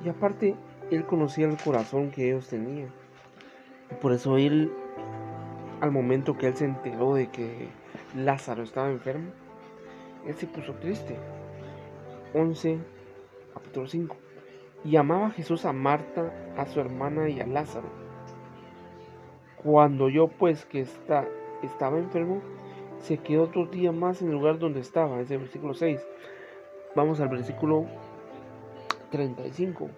y 0.05 0.09
aparte 0.09 0.55
él 0.91 1.07
conocía 1.07 1.47
el 1.47 1.57
corazón 1.57 2.11
que 2.11 2.29
ellos 2.29 2.49
tenían. 2.49 2.91
Y 3.91 3.95
por 3.95 4.13
eso 4.13 4.37
él, 4.37 4.73
al 5.81 5.91
momento 5.91 6.37
que 6.37 6.49
él 6.49 6.55
se 6.55 6.65
enteró 6.65 7.15
de 7.15 7.29
que 7.29 7.69
Lázaro 8.15 8.63
estaba 8.63 8.91
enfermo, 8.91 9.31
él 10.27 10.35
se 10.35 10.47
puso 10.47 10.75
triste. 10.75 11.17
11, 12.35 12.79
capítulo 13.55 13.87
5. 13.87 14.17
Y 14.85 14.97
amaba 14.97 15.31
Jesús 15.31 15.65
a 15.65 15.73
Marta, 15.73 16.33
a 16.57 16.67
su 16.67 16.81
hermana 16.81 17.29
y 17.29 17.41
a 17.41 17.47
Lázaro. 17.47 17.89
Cuando 19.63 20.09
yo 20.09 20.29
pues 20.29 20.65
que 20.65 20.81
está, 20.81 21.27
estaba 21.63 21.99
enfermo, 21.99 22.41
se 22.99 23.19
quedó 23.19 23.45
otro 23.45 23.67
día 23.67 23.93
más 23.93 24.23
en 24.23 24.29
el 24.29 24.35
lugar 24.35 24.59
donde 24.59 24.81
estaba, 24.81 25.21
es 25.21 25.31
el 25.31 25.39
versículo 25.39 25.75
6. 25.75 26.01
Vamos 26.95 27.21
al 27.21 27.29
versículo 27.29 27.87
35. 29.11 29.91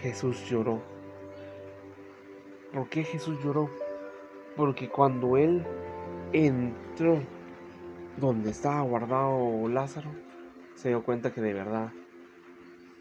Jesús 0.00 0.48
lloró. 0.48 0.82
¿Por 2.72 2.88
qué 2.88 3.04
Jesús 3.04 3.38
lloró? 3.42 3.68
Porque 4.56 4.88
cuando 4.88 5.36
Él 5.36 5.64
entró 6.32 7.20
donde 8.16 8.50
estaba 8.50 8.80
guardado 8.82 9.68
Lázaro, 9.68 10.10
se 10.74 10.90
dio 10.90 11.02
cuenta 11.02 11.32
que 11.32 11.40
de 11.40 11.54
verdad 11.54 11.92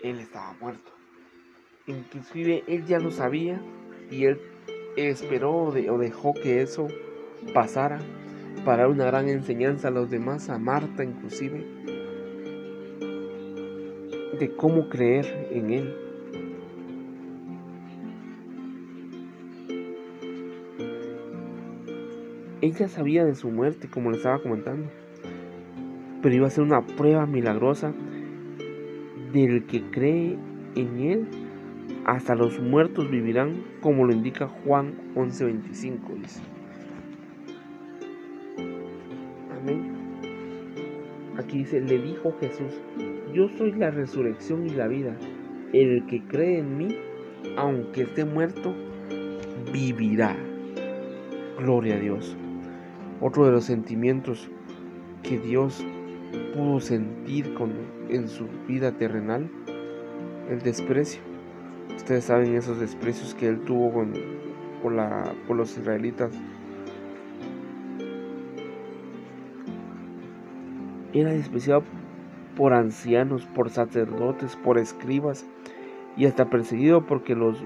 él 0.01 0.19
estaba 0.19 0.53
muerto. 0.59 0.91
Inclusive 1.87 2.63
él 2.67 2.85
ya 2.85 2.99
lo 2.99 3.11
sabía 3.11 3.61
y 4.11 4.25
él 4.25 4.39
esperó 4.95 5.55
o 5.55 5.71
dejó 5.71 6.33
que 6.33 6.61
eso 6.61 6.87
pasara 7.53 7.99
para 8.65 8.83
dar 8.83 8.91
una 8.91 9.05
gran 9.05 9.29
enseñanza 9.29 9.87
a 9.87 9.91
los 9.91 10.09
demás, 10.09 10.49
a 10.49 10.57
Marta 10.57 11.03
inclusive, 11.03 11.65
de 14.39 14.55
cómo 14.55 14.89
creer 14.89 15.49
en 15.51 15.71
él. 15.71 16.06
Ella 22.61 22.87
sabía 22.87 23.23
de 23.23 23.35
su 23.35 23.49
muerte, 23.49 23.87
como 23.87 24.09
le 24.09 24.17
estaba 24.17 24.41
comentando, 24.41 24.89
pero 26.21 26.35
iba 26.35 26.47
a 26.47 26.49
ser 26.49 26.63
una 26.63 26.81
prueba 26.81 27.25
milagrosa 27.27 27.93
del 29.31 29.65
que 29.65 29.83
cree 29.91 30.37
en 30.75 30.99
él 30.99 31.27
hasta 32.05 32.35
los 32.35 32.59
muertos 32.59 33.11
vivirán, 33.11 33.63
como 33.81 34.05
lo 34.05 34.13
indica 34.13 34.47
Juan 34.47 34.95
11:25, 35.15 36.15
dice. 36.15 36.41
Amén. 39.59 39.91
Aquí 41.37 41.59
dice, 41.59 41.81
le 41.81 41.99
dijo 41.99 42.33
Jesús, 42.39 42.81
yo 43.33 43.49
soy 43.49 43.73
la 43.73 43.91
resurrección 43.91 44.65
y 44.65 44.71
la 44.71 44.87
vida. 44.87 45.15
El 45.73 46.05
que 46.07 46.23
cree 46.23 46.59
en 46.59 46.77
mí, 46.77 46.87
aunque 47.57 48.03
esté 48.03 48.25
muerto, 48.25 48.73
vivirá. 49.71 50.35
Gloria 51.59 51.95
a 51.95 51.99
Dios. 51.99 52.37
Otro 53.19 53.45
de 53.45 53.51
los 53.51 53.65
sentimientos 53.65 54.49
que 55.23 55.39
Dios 55.39 55.83
pudo 56.53 56.79
sentir 56.79 57.53
con, 57.53 57.73
en 58.09 58.27
su 58.27 58.47
vida 58.67 58.91
terrenal, 58.91 59.49
el 60.49 60.61
desprecio. 60.61 61.21
Ustedes 61.95 62.25
saben 62.25 62.55
esos 62.55 62.79
desprecios 62.79 63.33
que 63.33 63.47
él 63.47 63.59
tuvo 63.61 63.91
con, 63.91 64.95
la, 64.95 65.33
por 65.47 65.57
los 65.57 65.77
israelitas. 65.77 66.31
Era 71.13 71.31
despreciado 71.31 71.83
por 72.55 72.73
ancianos, 72.73 73.45
por 73.45 73.69
sacerdotes, 73.69 74.55
por 74.57 74.77
escribas 74.77 75.45
y 76.15 76.25
hasta 76.25 76.49
perseguido 76.49 77.05
porque 77.05 77.35
los 77.35 77.63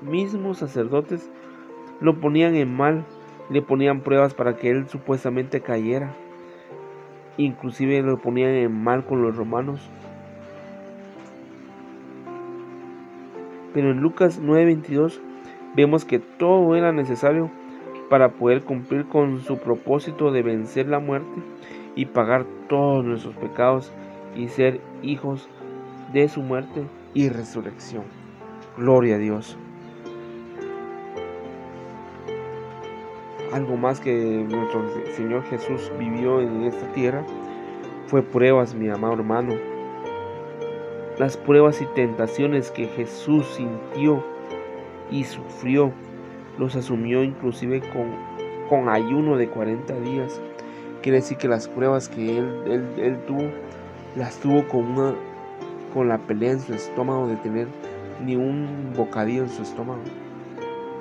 mismos 0.00 0.58
sacerdotes 0.58 1.30
lo 2.00 2.20
ponían 2.20 2.54
en 2.54 2.74
mal, 2.74 3.04
le 3.50 3.62
ponían 3.62 4.00
pruebas 4.00 4.34
para 4.34 4.56
que 4.56 4.70
él 4.70 4.88
supuestamente 4.88 5.60
cayera. 5.60 6.14
Inclusive 7.36 8.02
lo 8.02 8.18
ponían 8.18 8.50
en 8.50 8.72
mal 8.72 9.04
con 9.04 9.22
los 9.22 9.36
romanos 9.36 9.90
Pero 13.76 13.90
en 13.90 14.00
Lucas 14.00 14.40
9:22 14.42 15.20
vemos 15.74 16.06
que 16.06 16.18
todo 16.18 16.76
era 16.76 16.92
necesario 16.92 17.50
para 18.08 18.30
poder 18.30 18.62
cumplir 18.62 19.04
con 19.04 19.40
su 19.40 19.58
propósito 19.58 20.32
de 20.32 20.40
vencer 20.40 20.88
la 20.88 20.98
muerte 20.98 21.42
y 21.94 22.06
pagar 22.06 22.46
todos 22.70 23.04
nuestros 23.04 23.36
pecados 23.36 23.92
y 24.34 24.48
ser 24.48 24.80
hijos 25.02 25.50
de 26.14 26.26
su 26.30 26.40
muerte 26.40 26.86
y 27.12 27.28
resurrección. 27.28 28.04
Gloria 28.78 29.16
a 29.16 29.18
Dios. 29.18 29.58
Algo 33.56 33.78
más 33.78 34.00
que 34.00 34.12
nuestro 34.46 34.84
Señor 35.16 35.42
Jesús 35.44 35.90
vivió 35.98 36.42
en 36.42 36.64
esta 36.64 36.92
tierra 36.92 37.24
fue 38.06 38.22
pruebas, 38.22 38.74
mi 38.74 38.90
amado 38.90 39.14
hermano 39.14 39.54
las 41.18 41.38
pruebas 41.38 41.80
y 41.80 41.86
tentaciones 41.86 42.70
que 42.70 42.88
Jesús 42.88 43.46
sintió 43.56 44.22
y 45.10 45.24
sufrió, 45.24 45.90
los 46.58 46.76
asumió 46.76 47.22
inclusive 47.22 47.80
con, 47.80 48.10
con 48.68 48.90
ayuno 48.90 49.38
de 49.38 49.48
40 49.48 49.98
días. 50.00 50.38
Quiere 51.00 51.20
decir 51.20 51.38
que 51.38 51.48
las 51.48 51.66
pruebas 51.66 52.10
que 52.10 52.36
él, 52.36 52.86
él, 52.98 53.18
tuvo, 53.26 53.50
las 54.16 54.36
tuvo 54.40 54.68
con, 54.68 54.84
una, 54.84 55.14
con 55.94 56.08
la 56.08 56.18
pelea 56.18 56.52
en 56.52 56.60
su 56.60 56.74
estómago 56.74 57.28
de 57.28 57.36
tener 57.36 57.68
ni 58.22 58.36
un 58.36 58.92
bocadillo 58.94 59.44
en 59.44 59.48
su 59.48 59.62
estómago. 59.62 60.02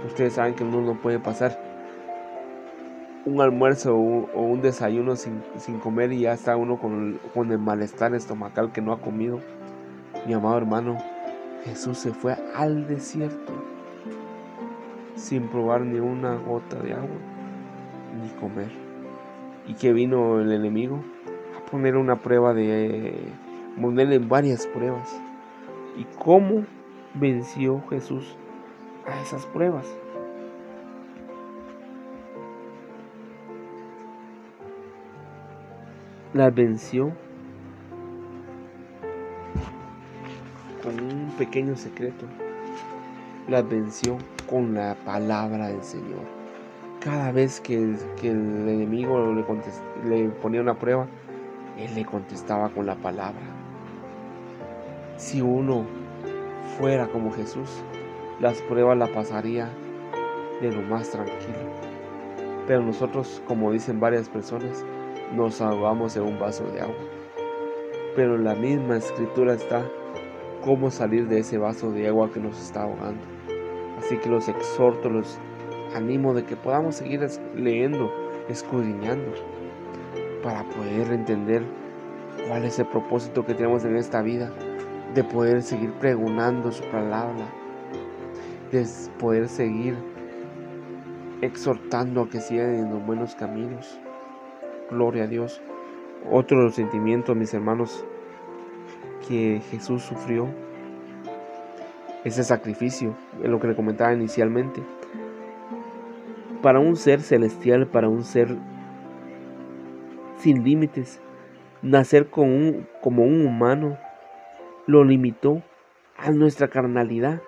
Ustedes 0.08 0.36
saben 0.36 0.53
que 0.53 0.63
uno 0.63 0.79
no 0.79 0.93
puede 1.01 1.19
pasar 1.19 1.74
un 3.25 3.41
almuerzo 3.41 3.95
o 3.95 4.41
un, 4.41 4.61
desayuno 4.61 5.15
sin, 5.15 5.41
comer 5.81 6.13
y 6.13 6.21
ya 6.21 6.33
está 6.33 6.55
uno 6.55 6.77
con, 6.77 7.19
con 7.33 7.51
el 7.51 7.57
malestar 7.57 8.13
estomacal 8.13 8.71
que 8.71 8.81
no 8.81 8.93
ha 8.93 9.01
comido. 9.01 9.39
Mi 10.27 10.33
amado 10.33 10.57
hermano, 10.57 10.97
Jesús 11.63 11.97
se 11.97 12.11
fue 12.11 12.35
al 12.55 12.88
desierto 12.88 13.53
sin 15.15 15.47
probar 15.47 15.81
ni 15.81 15.99
una 15.99 16.35
gota 16.35 16.77
de 16.77 16.93
agua 16.93 17.17
ni 18.21 18.29
comer. 18.39 18.69
Y 19.67 19.73
que 19.73 19.91
vino 19.93 20.39
el 20.39 20.51
enemigo 20.51 20.99
a 21.57 21.65
poner 21.71 21.95
una 21.95 22.17
prueba 22.17 22.53
de 22.53 23.31
ponerle 23.81 24.19
varias 24.19 24.67
pruebas. 24.67 25.19
¿Y 25.97 26.05
cómo 26.19 26.65
venció 27.15 27.81
Jesús 27.89 28.38
a 29.07 29.19
esas 29.21 29.45
pruebas? 29.47 29.88
Las 36.36 36.54
venció 36.54 37.13
pequeño 41.38 41.78
secreto. 41.78 42.26
La 43.48 43.62
venció 43.62 44.17
con 44.50 44.74
la 44.74 44.98
palabra 45.06 45.69
del 45.69 45.82
Señor. 45.82 46.26
Cada 47.00 47.32
vez 47.32 47.62
que, 47.62 47.76
el 47.78 48.67
enemigo 48.67 49.34
le, 49.34 49.45
le 50.10 50.28
ponía 50.30 50.60
una 50.60 50.78
prueba, 50.78 51.08
Él 51.78 51.95
le 51.95 52.04
contestaba 52.04 52.67
con 52.67 52.86
la 52.86 52.95
palabra. 52.95 53.39
Si 55.15 55.39
uno 55.39 55.86
fuera 56.78 57.08
como 57.08 57.32
Jesús, 57.32 57.82
las 58.41 58.62
pruebas 58.63 58.98
la 58.98 59.08
pasaría 59.08 59.69
de 60.60 60.69
lo 60.69 60.82
más 60.82 61.12
tranquilo. 61.12 61.71
Pero 62.67 62.82
nosotros, 62.82 63.41
como 63.48 63.71
dicen 63.71 64.02
varias 64.02 64.28
personas, 64.28 64.84
nos 65.33 65.61
ahogamos 65.61 66.15
en 66.17 66.23
un 66.23 66.39
vaso 66.39 66.65
de 66.65 66.81
agua. 66.81 66.95
Pero 68.15 68.38
la 68.38 68.55
misma 68.55 68.97
escritura 68.97 69.53
está 69.53 69.85
cómo 70.63 70.89
salir 70.89 71.27
de 71.27 71.39
ese 71.39 71.57
vaso 71.57 71.91
de 71.91 72.07
agua 72.07 72.31
que 72.31 72.39
nos 72.39 72.59
está 72.61 72.83
ahogando. 72.83 73.21
Así 73.97 74.17
que 74.17 74.29
los 74.29 74.47
exhorto, 74.47 75.09
los 75.09 75.38
animo 75.95 76.33
de 76.33 76.43
que 76.43 76.55
podamos 76.55 76.95
seguir 76.95 77.25
leyendo, 77.55 78.11
escudriñando, 78.49 79.31
para 80.43 80.63
poder 80.63 81.11
entender 81.11 81.63
cuál 82.47 82.65
es 82.65 82.79
el 82.79 82.88
propósito 82.88 83.45
que 83.45 83.53
tenemos 83.53 83.85
en 83.85 83.95
esta 83.95 84.21
vida, 84.21 84.51
de 85.13 85.23
poder 85.23 85.61
seguir 85.61 85.93
pregonando 85.93 86.71
su 86.71 86.83
palabra, 86.85 87.47
de 88.71 88.85
poder 89.19 89.47
seguir 89.47 89.95
exhortando 91.41 92.21
a 92.21 92.29
que 92.29 92.41
sigan 92.41 92.75
en 92.75 92.89
los 92.89 93.05
buenos 93.05 93.35
caminos. 93.35 93.99
Gloria 94.95 95.25
a 95.25 95.27
Dios. 95.27 95.62
Otro 96.31 96.71
sentimientos, 96.71 97.36
mis 97.36 97.53
hermanos, 97.53 98.05
que 99.27 99.62
Jesús 99.69 100.03
sufrió, 100.03 100.47
ese 102.23 102.45
sacrificio, 102.45 103.13
en 103.43 103.51
lo 103.51 103.60
que 103.60 103.67
le 103.67 103.75
comentaba 103.75 104.13
inicialmente. 104.13 104.81
Para 106.62 106.79
un 106.79 106.95
ser 106.95 107.21
celestial, 107.21 107.88
para 107.88 108.08
un 108.08 108.23
ser 108.23 108.55
sin 110.38 110.63
límites, 110.63 111.19
nacer 111.81 112.29
con 112.29 112.49
un, 112.49 112.88
como 113.01 113.23
un 113.23 113.45
humano 113.45 113.97
lo 114.88 115.03
limitó 115.03 115.62
a 116.17 116.31
nuestra 116.31 116.69
carnalidad, 116.69 117.41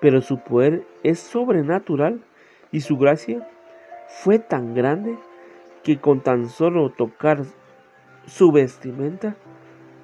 pero 0.00 0.20
su 0.20 0.40
poder 0.40 0.82
es 1.04 1.20
sobrenatural 1.20 2.24
y 2.72 2.80
su 2.80 2.98
gracia 2.98 3.46
fue 4.08 4.40
tan 4.40 4.74
grande 4.74 5.16
que 5.82 5.98
con 5.98 6.20
tan 6.20 6.48
solo 6.48 6.90
tocar 6.90 7.44
su 8.26 8.52
vestimenta 8.52 9.36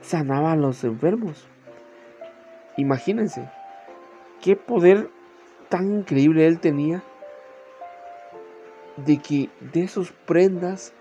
sanaba 0.01 0.53
a 0.53 0.57
los 0.57 0.85
enfermos. 0.85 1.49
Imagínense 2.77 3.49
qué 4.43 4.57
poder 4.57 5.11
tan 5.69 5.99
increíble 5.99 6.47
él 6.47 6.61
tenía 6.61 7.03
de 8.97 9.19
que 9.19 9.51
de 9.73 9.89
sus 9.89 10.13
prendas 10.13 10.93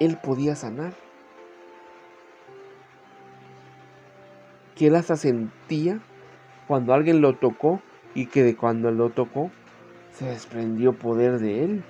él 0.00 0.18
podía 0.22 0.56
sanar. 0.56 0.92
Que 4.74 4.88
él 4.88 4.96
hasta 4.96 5.16
sentía 5.16 6.00
cuando 6.66 6.94
alguien 6.94 7.20
lo 7.20 7.34
tocó 7.34 7.80
y 8.14 8.26
que 8.26 8.42
de 8.42 8.56
cuando 8.56 8.90
lo 8.90 9.10
tocó 9.10 9.50
se 10.12 10.26
desprendió 10.26 10.92
poder 10.92 11.38
de 11.38 11.64
él. 11.64 11.84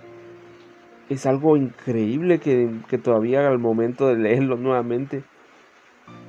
Es 1.08 1.26
algo 1.26 1.56
increíble 1.56 2.38
que, 2.38 2.98
todavía 2.98 3.46
al 3.46 3.58
momento 3.58 4.08
de 4.08 4.16
leerlo 4.16 4.56
nuevamente 4.56 5.22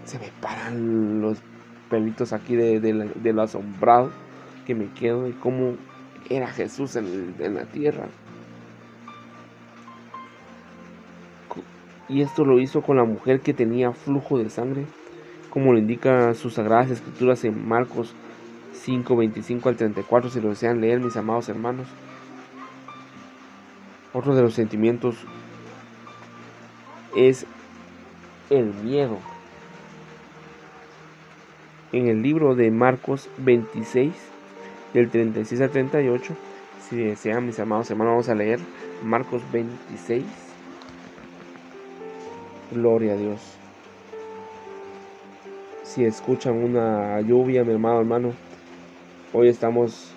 se 0.03 0.19
me 0.19 0.29
paran 0.41 1.21
los 1.21 1.39
pelitos 1.89 2.33
aquí 2.33 2.55
de, 2.55 3.33
lo 3.33 3.41
asombrado 3.41 4.11
que 4.65 4.75
me 4.75 4.87
quedo 4.91 5.23
de 5.23 5.31
cómo 5.31 5.75
era 6.29 6.47
Jesús 6.47 6.95
en, 6.95 7.35
en 7.39 7.55
la 7.55 7.65
tierra. 7.65 8.07
Y 12.07 12.21
esto 12.21 12.45
lo 12.45 12.59
hizo 12.59 12.81
con 12.81 12.97
la 12.97 13.03
mujer 13.03 13.39
que 13.39 13.53
tenía 13.53 13.91
flujo 13.91 14.37
de 14.37 14.49
sangre, 14.51 14.85
como 15.49 15.73
lo 15.73 15.79
indica 15.79 16.35
sus 16.35 16.53
sagradas 16.53 16.91
escrituras 16.91 17.43
en 17.45 17.67
Marcos 17.67 18.13
5, 18.73 19.15
25 19.15 19.69
al 19.69 19.75
34, 19.75 20.29
si 20.29 20.41
lo 20.41 20.49
desean 20.49 20.81
leer, 20.81 20.99
mis 20.99 21.17
amados 21.17 21.49
hermanos. 21.49 21.87
Otro 24.15 24.33
de 24.33 24.43
los 24.43 24.53
sentimientos 24.53 25.17
es 27.17 27.45
el 28.49 28.73
miedo. 28.75 29.17
En 31.91 32.07
el 32.07 32.21
libro 32.21 32.55
de 32.55 32.71
Marcos 32.71 33.27
26, 33.39 34.13
del 34.93 35.09
36 35.09 35.59
al 35.59 35.69
38, 35.69 36.33
si 36.89 36.95
desean 36.95 37.45
mis 37.45 37.59
amados 37.59 37.91
hermanos, 37.91 38.11
vamos 38.13 38.29
a 38.29 38.35
leer 38.35 38.61
Marcos 39.03 39.41
26. 39.51 40.23
Gloria 42.71 43.15
a 43.15 43.17
Dios. 43.17 43.41
Si 45.83 46.05
escuchan 46.05 46.53
una 46.53 47.19
lluvia, 47.19 47.65
mi 47.65 47.73
hermano, 47.73 47.99
hermano, 47.99 48.33
hoy 49.33 49.49
estamos 49.49 50.13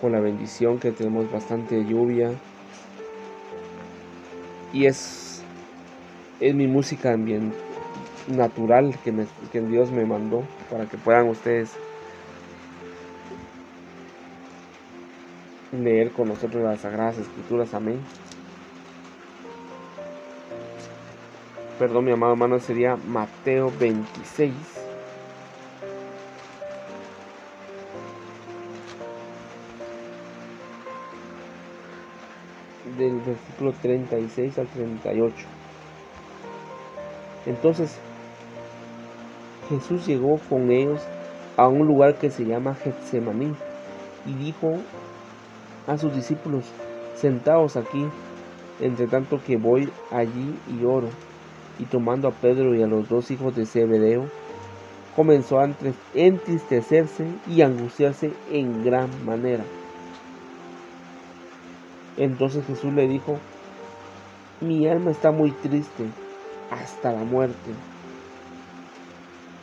con 0.00 0.10
la 0.10 0.18
bendición 0.18 0.80
que 0.80 0.90
tenemos 0.90 1.30
bastante 1.30 1.84
lluvia, 1.84 2.32
y 4.76 4.84
es, 4.84 5.42
es 6.38 6.54
mi 6.54 6.66
música 6.66 7.16
bien 7.16 7.54
natural 8.28 8.94
que, 9.02 9.26
que 9.50 9.62
Dios 9.62 9.90
me 9.90 10.04
mandó 10.04 10.42
para 10.70 10.84
que 10.84 10.98
puedan 10.98 11.28
ustedes 11.28 11.72
leer 15.72 16.12
con 16.12 16.28
nosotros 16.28 16.62
las 16.62 16.80
Sagradas 16.80 17.16
Escrituras. 17.16 17.72
Amén. 17.72 18.00
Perdón, 21.78 22.04
mi 22.04 22.10
amado 22.12 22.32
hermano, 22.32 22.60
sería 22.60 22.96
Mateo 22.96 23.72
26. 23.78 24.85
Del 33.26 33.34
versículo 33.34 33.72
36 33.82 34.58
al 34.58 34.66
38. 34.68 35.34
Entonces 37.46 37.98
Jesús 39.68 40.06
llegó 40.06 40.38
con 40.48 40.70
ellos 40.70 41.00
a 41.56 41.68
un 41.68 41.86
lugar 41.86 42.16
que 42.16 42.30
se 42.30 42.44
llama 42.44 42.74
Getsemaní 42.74 43.54
y 44.26 44.34
dijo 44.34 44.76
a 45.86 45.96
sus 45.98 46.14
discípulos, 46.14 46.64
sentaos 47.14 47.76
aquí, 47.76 48.06
entre 48.80 49.06
tanto 49.06 49.40
que 49.44 49.56
voy 49.56 49.88
allí 50.10 50.58
y 50.68 50.84
oro. 50.84 51.08
Y 51.78 51.84
tomando 51.84 52.28
a 52.28 52.32
Pedro 52.32 52.74
y 52.74 52.82
a 52.82 52.86
los 52.86 53.08
dos 53.08 53.30
hijos 53.30 53.54
de 53.54 53.66
Zebedeo, 53.66 54.26
comenzó 55.14 55.60
a 55.60 55.68
entristecerse 56.14 57.26
y 57.48 57.62
angustiarse 57.62 58.32
en 58.50 58.84
gran 58.84 59.08
manera. 59.24 59.64
Entonces 62.16 62.64
Jesús 62.66 62.92
le 62.92 63.06
dijo, 63.08 63.38
mi 64.60 64.86
alma 64.88 65.10
está 65.10 65.30
muy 65.30 65.50
triste 65.50 66.04
hasta 66.70 67.12
la 67.12 67.24
muerte. 67.24 67.72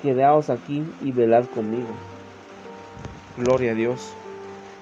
Quedaos 0.02 0.50
aquí 0.50 0.84
y 1.02 1.12
velad 1.12 1.46
conmigo. 1.46 1.90
Gloria 3.38 3.72
a 3.72 3.76
Dios. 3.76 4.14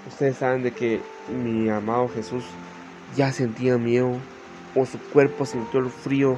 Ustedes 0.07 0.37
saben 0.37 0.63
de 0.63 0.71
que 0.71 1.01
mi 1.29 1.69
amado 1.69 2.09
Jesús 2.09 2.43
ya 3.15 3.31
sentía 3.31 3.77
miedo 3.77 4.17
o 4.75 4.85
su 4.85 4.99
cuerpo 4.99 5.45
sintió 5.45 5.79
el 5.79 5.89
frío 5.89 6.37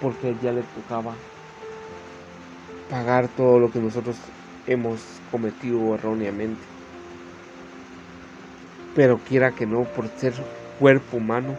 porque 0.00 0.36
ya 0.42 0.52
le 0.52 0.62
tocaba 0.62 1.14
pagar 2.90 3.28
todo 3.28 3.58
lo 3.58 3.70
que 3.70 3.78
nosotros 3.78 4.16
hemos 4.66 5.00
cometido 5.30 5.94
erróneamente. 5.94 6.71
Pero 8.94 9.18
quiera 9.18 9.52
que 9.52 9.66
no, 9.66 9.84
por 9.84 10.08
ser 10.08 10.34
cuerpo 10.78 11.16
humano, 11.16 11.56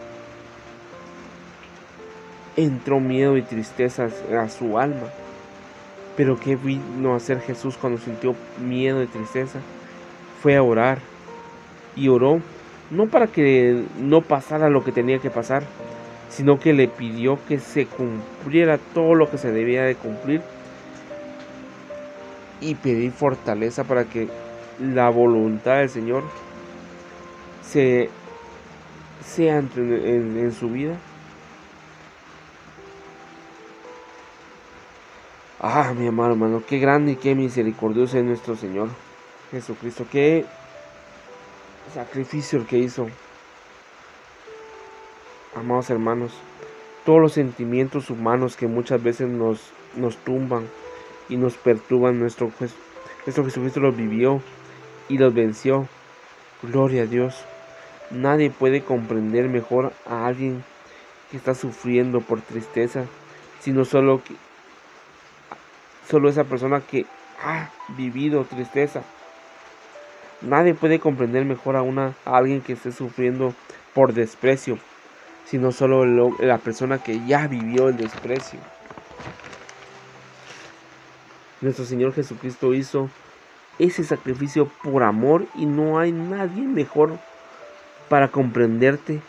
entró 2.56 3.00
miedo 3.00 3.36
y 3.36 3.42
tristeza 3.42 4.08
a 4.38 4.48
su 4.48 4.78
alma. 4.78 5.08
Pero 6.16 6.38
¿qué 6.38 6.56
vino 6.56 7.12
a 7.12 7.16
hacer 7.16 7.40
Jesús 7.40 7.76
cuando 7.76 8.00
sintió 8.00 8.34
miedo 8.64 9.02
y 9.02 9.06
tristeza? 9.06 9.58
Fue 10.42 10.56
a 10.56 10.62
orar. 10.62 10.98
Y 11.96 12.08
oró 12.08 12.40
no 12.90 13.06
para 13.08 13.26
que 13.26 13.84
no 13.98 14.20
pasara 14.20 14.68
lo 14.68 14.84
que 14.84 14.92
tenía 14.92 15.18
que 15.18 15.30
pasar, 15.30 15.64
sino 16.28 16.58
que 16.58 16.72
le 16.72 16.88
pidió 16.88 17.38
que 17.48 17.58
se 17.58 17.86
cumpliera 17.86 18.78
todo 18.92 19.14
lo 19.14 19.30
que 19.30 19.38
se 19.38 19.52
debía 19.52 19.82
de 19.84 19.94
cumplir 19.94 20.42
y 22.60 22.74
pedir 22.76 23.12
fortaleza 23.12 23.84
para 23.84 24.04
que 24.04 24.28
la 24.80 25.08
voluntad 25.10 25.78
del 25.78 25.90
Señor 25.90 26.24
se 27.70 28.10
sea 29.24 29.58
en, 29.58 30.52
su 30.52 30.70
vida. 30.70 30.96
Ah, 35.60 35.94
mi 35.96 36.06
amado 36.06 36.32
hermano, 36.32 36.62
qué 36.66 36.78
grande 36.78 37.12
y 37.12 37.16
qué 37.16 37.34
misericordioso 37.34 38.18
es 38.18 38.24
nuestro 38.24 38.54
Señor 38.54 38.88
Jesucristo. 39.50 40.06
Qué 40.10 40.44
sacrificio 41.92 42.58
el 42.58 42.66
que 42.66 42.78
hizo. 42.78 43.08
Amados 45.56 45.88
hermanos, 45.88 46.32
todos 47.04 47.20
los 47.20 47.32
sentimientos 47.32 48.10
humanos 48.10 48.56
que 48.56 48.66
muchas 48.66 49.02
veces 49.02 49.28
nos, 49.28 49.70
nos 49.94 50.16
tumban 50.18 50.68
y 51.28 51.36
nos 51.36 51.54
perturban, 51.54 52.18
nuestro, 52.18 52.50
nuestro 53.24 53.44
Jesucristo 53.44 53.80
los 53.80 53.96
vivió 53.96 54.42
y 55.08 55.18
los 55.18 55.32
venció. 55.32 55.88
Gloria 56.62 57.02
a 57.02 57.06
Dios. 57.06 57.44
Nadie 58.14 58.48
puede 58.48 58.82
comprender 58.82 59.48
mejor 59.48 59.92
a 60.06 60.26
alguien 60.26 60.62
que 61.30 61.36
está 61.36 61.52
sufriendo 61.52 62.20
por 62.20 62.40
tristeza, 62.40 63.06
sino 63.58 63.84
solo 63.84 64.22
solo 66.08 66.28
esa 66.28 66.44
persona 66.44 66.80
que 66.80 67.06
ha 67.42 67.70
vivido 67.96 68.44
tristeza. 68.44 69.02
Nadie 70.42 70.74
puede 70.74 71.00
comprender 71.00 71.44
mejor 71.44 71.74
a 71.74 71.82
una 71.82 72.14
alguien 72.24 72.60
que 72.60 72.74
esté 72.74 72.92
sufriendo 72.92 73.52
por 73.94 74.12
desprecio, 74.12 74.78
sino 75.44 75.72
solo 75.72 76.04
la 76.38 76.58
persona 76.58 76.98
que 76.98 77.26
ya 77.26 77.48
vivió 77.48 77.88
el 77.88 77.96
desprecio. 77.96 78.60
Nuestro 81.60 81.84
Señor 81.84 82.12
Jesucristo 82.14 82.74
hizo 82.74 83.10
ese 83.80 84.04
sacrificio 84.04 84.70
por 84.84 85.02
amor 85.02 85.46
y 85.56 85.66
no 85.66 85.98
hay 85.98 86.12
nadie 86.12 86.62
mejor 86.62 87.18
para 88.08 88.28
comprenderte 88.28 89.20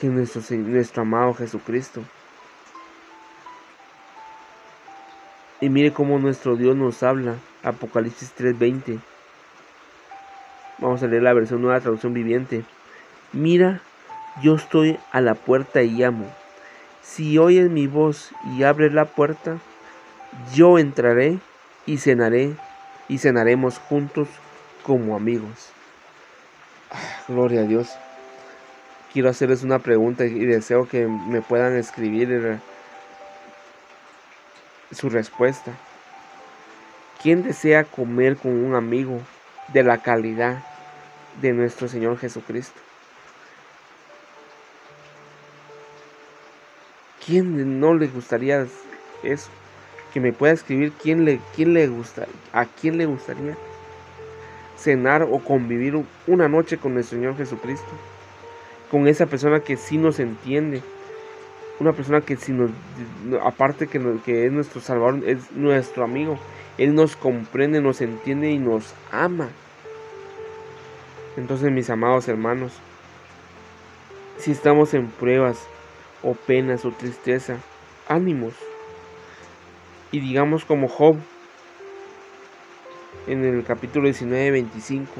que 0.00 0.08
nuestro, 0.08 0.42
nuestro 0.56 1.02
amado 1.02 1.34
Jesucristo. 1.34 2.02
Y 5.60 5.68
mire 5.68 5.92
cómo 5.92 6.18
nuestro 6.18 6.56
Dios 6.56 6.74
nos 6.74 7.02
habla. 7.02 7.34
Apocalipsis 7.62 8.32
3:20. 8.34 8.98
Vamos 10.78 11.02
a 11.02 11.06
leer 11.06 11.22
la 11.22 11.34
versión 11.34 11.60
nueva 11.60 11.80
traducción 11.80 12.14
viviente. 12.14 12.64
Mira, 13.32 13.82
yo 14.42 14.54
estoy 14.54 14.98
a 15.12 15.20
la 15.20 15.34
puerta 15.34 15.82
y 15.82 15.90
llamo. 15.90 16.26
Si 17.02 17.36
oyes 17.36 17.68
mi 17.68 17.86
voz 17.86 18.30
y 18.56 18.62
abres 18.62 18.92
la 18.94 19.04
puerta, 19.04 19.58
yo 20.54 20.78
entraré 20.78 21.38
y 21.84 21.98
cenaré 21.98 22.54
y 23.08 23.18
cenaremos 23.18 23.78
juntos 23.78 24.28
como 24.82 25.14
amigos. 25.14 25.72
Ah, 26.90 27.22
gloria 27.28 27.60
a 27.60 27.64
Dios 27.64 27.90
quiero 29.12 29.28
hacerles 29.28 29.62
una 29.62 29.78
pregunta 29.78 30.24
y 30.24 30.44
deseo 30.46 30.88
que 30.88 31.06
me 31.06 31.42
puedan 31.42 31.76
escribir 31.76 32.58
su 34.92 35.10
respuesta. 35.10 35.72
¿Quién 37.22 37.42
desea 37.42 37.84
comer 37.84 38.36
con 38.36 38.52
un 38.52 38.74
amigo 38.74 39.20
de 39.72 39.82
la 39.82 39.98
calidad 39.98 40.62
de 41.40 41.52
nuestro 41.52 41.88
Señor 41.88 42.18
Jesucristo? 42.18 42.80
¿Quién 47.24 47.80
no 47.80 47.94
le 47.94 48.06
gustaría 48.06 48.66
eso? 49.22 49.50
Que 50.12 50.20
me 50.20 50.32
pueda 50.32 50.54
escribir 50.54 50.92
quién 50.92 51.24
le, 51.24 51.40
quién 51.54 51.74
le 51.74 51.86
gusta, 51.86 52.26
a 52.52 52.64
quién 52.64 52.96
le 52.96 53.06
gustaría 53.06 53.56
cenar 54.76 55.22
o 55.22 55.38
convivir 55.40 56.02
una 56.26 56.48
noche 56.48 56.78
con 56.78 56.96
el 56.96 57.04
Señor 57.04 57.36
Jesucristo 57.36 57.90
con 58.90 59.06
esa 59.08 59.26
persona 59.26 59.60
que 59.60 59.76
sí 59.76 59.98
nos 59.98 60.18
entiende, 60.20 60.82
una 61.78 61.92
persona 61.92 62.20
que 62.20 62.36
si 62.36 62.52
nos, 62.52 62.70
aparte 63.42 63.86
que, 63.86 63.98
que 64.24 64.46
es 64.46 64.52
nuestro 64.52 64.80
Salvador, 64.80 65.22
es 65.26 65.50
nuestro 65.52 66.04
amigo, 66.04 66.38
Él 66.76 66.94
nos 66.94 67.16
comprende, 67.16 67.80
nos 67.80 68.00
entiende 68.00 68.50
y 68.50 68.58
nos 68.58 68.94
ama. 69.10 69.48
Entonces 71.36 71.70
mis 71.72 71.88
amados 71.88 72.28
hermanos, 72.28 72.72
si 74.38 74.50
estamos 74.50 74.94
en 74.94 75.08
pruebas 75.08 75.66
o 76.22 76.34
penas 76.34 76.84
o 76.84 76.90
tristeza, 76.90 77.58
ánimos. 78.08 78.54
Y 80.12 80.20
digamos 80.20 80.64
como 80.64 80.88
Job 80.88 81.16
en 83.26 83.44
el 83.44 83.64
capítulo 83.64 84.06
19, 84.06 84.50
25. 84.50 85.12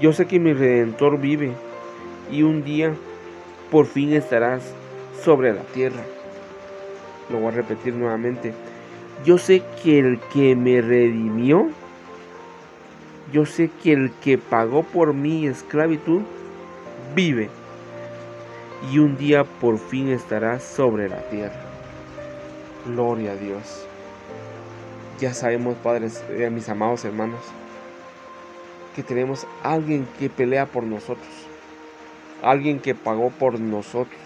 Yo 0.00 0.14
sé 0.14 0.26
que 0.26 0.40
mi 0.40 0.54
redentor 0.54 1.20
vive 1.20 1.52
y 2.32 2.42
un 2.42 2.64
día 2.64 2.94
por 3.70 3.86
fin 3.86 4.14
estarás 4.14 4.62
sobre 5.22 5.52
la 5.52 5.62
tierra. 5.62 6.02
Lo 7.30 7.38
voy 7.38 7.48
a 7.48 7.56
repetir 7.56 7.94
nuevamente. 7.94 8.54
Yo 9.24 9.36
sé 9.36 9.62
que 9.82 9.98
el 9.98 10.18
que 10.32 10.56
me 10.56 10.80
redimió, 10.80 11.68
yo 13.30 13.44
sé 13.44 13.70
que 13.82 13.92
el 13.92 14.10
que 14.22 14.38
pagó 14.38 14.82
por 14.82 15.12
mi 15.12 15.46
esclavitud, 15.46 16.22
vive. 17.14 17.50
Y 18.90 18.98
un 18.98 19.18
día 19.18 19.44
por 19.44 19.78
fin 19.78 20.08
estarás 20.08 20.62
sobre 20.62 21.10
la 21.10 21.20
tierra. 21.28 21.60
Gloria 22.86 23.32
a 23.32 23.36
Dios. 23.36 23.86
Ya 25.20 25.34
sabemos, 25.34 25.76
padres, 25.76 26.24
eh, 26.30 26.48
mis 26.48 26.70
amados 26.70 27.04
hermanos, 27.04 27.40
que 29.02 29.14
tenemos 29.14 29.46
alguien 29.62 30.06
que 30.18 30.28
pelea 30.28 30.66
por 30.66 30.84
nosotros 30.84 31.26
alguien 32.42 32.80
que 32.80 32.94
pagó 32.94 33.30
por 33.30 33.58
nosotros. 33.60 34.20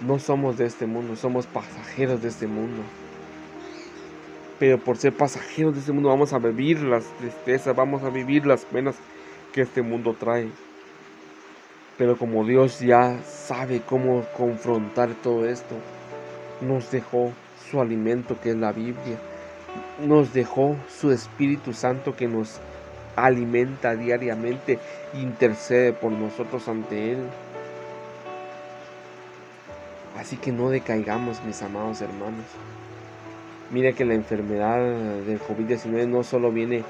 No 0.00 0.18
somos 0.18 0.56
de 0.56 0.66
este 0.66 0.86
mundo, 0.86 1.16
somos 1.16 1.46
pasajeros 1.46 2.22
de 2.22 2.28
este 2.28 2.46
mundo. 2.46 2.82
Pero 4.58 4.78
por 4.78 4.96
ser 4.96 5.14
pasajeros 5.14 5.74
de 5.74 5.80
este 5.80 5.92
mundo 5.92 6.08
vamos 6.08 6.32
a 6.32 6.38
vivir 6.38 6.80
las 6.82 7.04
tristezas, 7.18 7.76
vamos 7.76 8.02
a 8.02 8.10
vivir 8.10 8.46
las 8.46 8.64
penas 8.64 8.96
que 9.52 9.62
este 9.62 9.82
mundo 9.82 10.16
trae. 10.18 10.48
Pero 11.98 12.16
como 12.16 12.44
Dios 12.46 12.80
ya 12.80 13.22
sabe 13.24 13.82
cómo 13.84 14.24
confrontar 14.36 15.10
todo 15.22 15.46
esto, 15.46 15.76
nos 16.62 16.90
dejó 16.90 17.32
su 17.70 17.80
alimento 17.80 18.40
que 18.40 18.50
es 18.50 18.56
la 18.56 18.72
Biblia. 18.72 19.18
Nos 20.00 20.32
dejó 20.32 20.76
su 20.88 21.12
Espíritu 21.12 21.72
Santo 21.72 22.16
que 22.16 22.26
nos 22.26 22.60
alimenta 23.16 23.94
diariamente, 23.96 24.78
intercede 25.14 25.92
por 25.92 26.12
nosotros 26.12 26.68
ante 26.68 27.12
Él. 27.12 27.18
Así 30.18 30.36
que 30.36 30.52
no 30.52 30.70
decaigamos, 30.70 31.42
mis 31.44 31.62
amados 31.62 32.00
hermanos. 32.00 32.44
Mira 33.70 33.92
que 33.92 34.04
la 34.04 34.14
enfermedad 34.14 34.78
del 34.78 35.40
COVID-19 35.40 36.08
no 36.08 36.24
solo 36.24 36.50
viene 36.50 36.82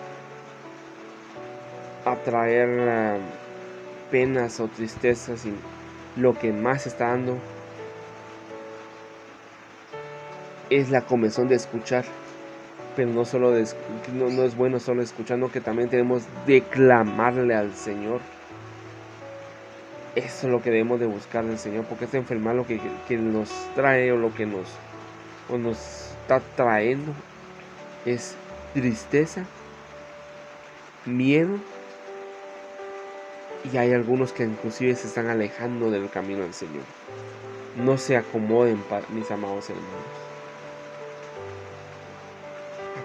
a 2.04 2.16
traer 2.16 2.68
eh, 2.70 3.18
penas 4.10 4.60
o 4.60 4.68
tristezas, 4.68 5.40
sino 5.40 5.56
lo 6.16 6.38
que 6.38 6.52
más 6.52 6.86
está 6.86 7.08
dando 7.08 7.36
es 10.70 10.90
la 10.90 11.02
comezón 11.02 11.48
de 11.48 11.56
escuchar 11.56 12.04
pero 12.96 13.10
no 13.10 13.24
solo 13.24 13.52
no, 14.12 14.42
es 14.42 14.56
bueno 14.56 14.80
solo 14.80 15.02
escuchando, 15.02 15.50
que 15.50 15.60
también 15.60 15.88
tenemos 15.88 16.22
de 16.46 16.62
clamarle 16.62 17.54
al 17.54 17.74
Señor. 17.74 18.20
Eso 20.16 20.46
es 20.46 20.52
lo 20.52 20.60
que 20.60 20.70
debemos 20.70 20.98
de 20.98 21.06
buscar 21.06 21.44
del 21.44 21.58
Señor, 21.58 21.84
porque 21.84 22.06
esta 22.06 22.16
enfermedad 22.16 22.56
lo 22.56 22.66
que, 22.66 22.80
nos 23.16 23.50
trae 23.74 24.10
o 24.12 24.16
lo 24.16 24.34
que 24.34 24.46
nos, 24.46 24.68
nos 25.50 26.10
está 26.22 26.40
trayendo 26.56 27.12
es 28.04 28.34
tristeza, 28.74 29.44
miedo, 31.06 31.58
y 33.72 33.76
hay 33.76 33.92
algunos 33.92 34.32
que 34.32 34.44
inclusive 34.44 34.94
se 34.96 35.06
están 35.06 35.28
alejando 35.28 35.90
del 35.90 36.10
camino 36.10 36.42
del 36.42 36.54
Señor. 36.54 36.82
No 37.76 37.98
se 37.98 38.16
acomoden, 38.16 38.82
mis 39.14 39.30
amados 39.30 39.70
hermanos 39.70 40.29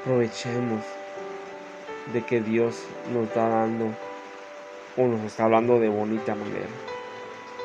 aprovechemos 0.06 0.84
de 2.14 2.22
que 2.22 2.40
Dios 2.40 2.84
nos 3.12 3.28
está 3.28 3.50
dando 3.50 3.86
o 4.96 5.08
nos 5.08 5.22
está 5.22 5.46
hablando 5.46 5.80
de 5.80 5.90
bonita 5.90 6.36
manera. 6.36 6.70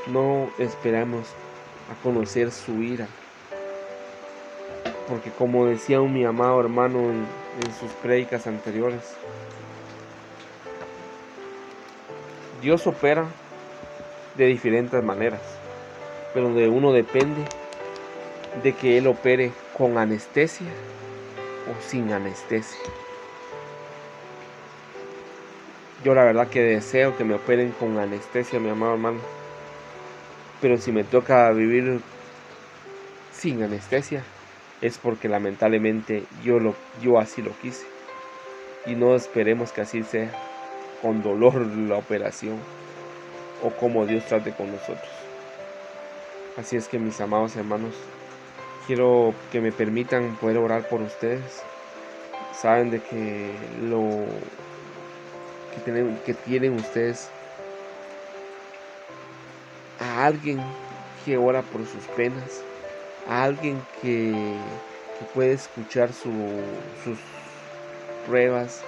No 0.06 0.48
esperemos 0.58 1.26
a 1.92 2.02
conocer 2.02 2.50
su 2.50 2.82
ira. 2.82 3.06
Porque 5.06 5.30
como 5.30 5.66
decía 5.66 6.00
mi 6.00 6.24
amado 6.24 6.58
hermano 6.60 6.98
en, 7.10 7.26
sus 7.78 7.90
predicas 8.02 8.46
anteriores, 8.46 9.02
Dios 12.62 12.86
opera 12.86 13.26
de 14.36 14.46
diferentes 14.46 15.04
maneras, 15.04 15.42
pero 16.32 16.54
de 16.54 16.68
uno 16.68 16.92
depende 16.92 17.42
de 18.62 18.72
que 18.72 18.96
Él 18.96 19.08
opere 19.08 19.52
con 19.76 19.98
anestesia 19.98 20.68
sin 21.80 22.12
anestesia. 22.12 22.78
Yo 26.04 26.14
la 26.14 26.24
verdad 26.24 26.48
que 26.48 26.62
deseo 26.62 27.16
que 27.16 27.24
me 27.24 27.34
operen 27.34 27.72
con 27.72 27.98
anestesia, 27.98 28.58
mi 28.58 28.70
amado 28.70 28.94
hermano. 28.94 29.20
Pero 30.60 30.78
si 30.78 30.92
me 30.92 31.04
toca 31.04 31.50
vivir 31.52 32.00
sin 33.32 33.62
anestesia, 33.62 34.22
es 34.80 34.98
porque 34.98 35.28
lamentablemente 35.28 36.24
yo, 36.42 36.58
lo, 36.58 36.74
yo 37.02 37.18
así 37.18 37.42
lo 37.42 37.52
quise. 37.58 37.86
Y 38.86 38.94
no 38.94 39.14
esperemos 39.14 39.72
que 39.72 39.82
así 39.82 40.02
sea, 40.02 40.30
con 41.02 41.22
dolor 41.22 41.66
la 41.66 41.96
operación, 41.96 42.58
o 43.62 43.70
como 43.70 44.06
Dios 44.06 44.24
trate 44.24 44.52
con 44.52 44.70
nosotros. 44.70 45.10
Así 46.56 46.76
es 46.76 46.88
que 46.88 46.98
mis 46.98 47.20
amados 47.20 47.56
hermanos, 47.56 47.94
quiero 48.90 49.32
que 49.52 49.60
me 49.60 49.70
permitan 49.70 50.34
poder 50.40 50.56
orar 50.56 50.88
por 50.88 51.00
ustedes. 51.00 51.62
Saben 52.52 52.90
de 52.90 53.00
que 53.00 53.54
lo 53.82 54.26
que 55.72 55.80
tienen, 55.84 56.16
que 56.26 56.34
tienen 56.34 56.74
ustedes 56.74 57.30
a 60.00 60.26
alguien 60.26 60.60
que 61.24 61.36
ora 61.36 61.62
por 61.62 61.86
sus 61.86 62.04
penas, 62.16 62.64
a 63.28 63.44
alguien 63.44 63.80
que, 64.02 64.56
puede 65.34 65.52
escuchar 65.52 66.12
sus 66.12 66.32
pruebas, 68.26 68.82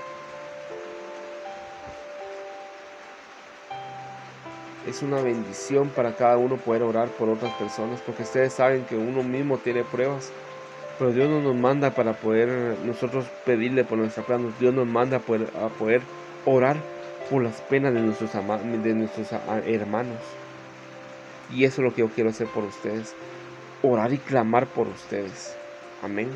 es 4.86 5.02
una 5.02 5.22
bendición 5.22 5.88
para 5.90 6.16
cada 6.16 6.36
uno 6.36 6.56
poder 6.56 6.82
orar 6.82 7.08
por 7.08 7.28
otras 7.28 7.52
personas, 7.54 8.00
porque 8.00 8.24
ustedes 8.24 8.52
saben 8.52 8.84
que 8.84 8.96
uno 8.96 9.22
mismo 9.22 9.58
tiene 9.58 9.84
pruebas, 9.84 10.32
pero 10.98 11.12
Dios 11.12 11.28
no 11.28 11.40
nos 11.40 11.54
manda 11.54 11.94
para 11.94 12.14
poder 12.14 12.76
nosotros 12.84 13.26
pedirle 13.46 13.84
por 13.84 13.98
nuestra 13.98 14.24
planos, 14.24 14.58
Dios 14.58 14.74
nos 14.74 14.86
manda 14.86 15.18
a 15.18 15.20
poder, 15.20 16.02
orar 16.44 16.76
por 17.30 17.42
las 17.42 17.60
penas 17.62 17.94
de 17.94 18.00
nuestros, 18.00 18.32
de 18.32 18.94
nuestros 18.94 19.28
hermanos. 19.66 20.18
Y 21.54 21.64
eso 21.64 21.80
es 21.80 21.88
lo 21.88 21.94
que 21.94 22.00
yo 22.00 22.08
quiero 22.08 22.30
hacer 22.30 22.48
por 22.48 22.64
ustedes, 22.64 23.14
orar 23.82 24.12
y 24.12 24.18
clamar 24.18 24.66
por 24.66 24.88
ustedes. 24.88 25.54
Amén. 26.02 26.30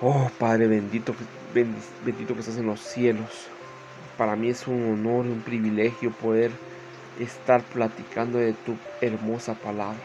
Oh 0.00 0.30
Padre 0.38 0.66
bendito, 0.66 1.14
bendito 1.52 2.34
que 2.34 2.40
estás 2.40 2.58
en 2.58 2.66
los 2.66 2.80
cielos 2.80 3.51
para 4.22 4.36
mí 4.36 4.50
es 4.50 4.68
un 4.68 4.88
honor, 4.88 5.26
un 5.26 5.40
privilegio 5.40 6.12
poder 6.12 6.52
estar 7.18 7.60
platicando 7.60 8.38
de 8.38 8.52
tu 8.52 8.76
hermosa 9.00 9.54
palabra. 9.54 9.98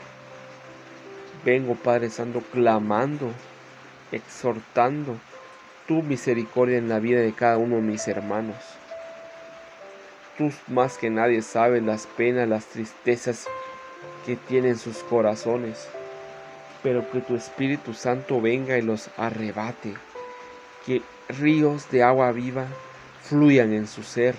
Vengo, 1.45 1.75
Padre 1.75 2.09
Santo, 2.09 2.41
clamando, 2.51 3.29
exhortando 4.11 5.17
tu 5.87 6.01
misericordia 6.01 6.79
en 6.79 6.89
la 6.89 6.97
vida 6.97 7.19
de 7.19 7.31
cada 7.31 7.59
uno 7.59 7.75
de 7.75 7.83
mis 7.83 8.07
hermanos. 8.07 8.55
Tú 10.35 10.51
más 10.65 10.97
que 10.97 11.11
nadie 11.11 11.43
sabes 11.43 11.83
las 11.83 12.07
penas, 12.07 12.49
las 12.49 12.65
tristezas 12.65 13.45
que 14.25 14.35
tienen 14.35 14.79
sus 14.79 14.97
corazones, 15.03 15.87
pero 16.81 17.07
que 17.11 17.21
tu 17.21 17.35
Espíritu 17.35 17.93
Santo 17.93 18.41
venga 18.41 18.79
y 18.79 18.81
los 18.81 19.11
arrebate, 19.15 19.93
que 20.87 21.03
ríos 21.29 21.91
de 21.91 22.01
agua 22.01 22.31
viva 22.31 22.65
fluyan 23.29 23.73
en 23.73 23.87
su 23.87 24.03
ser, 24.03 24.35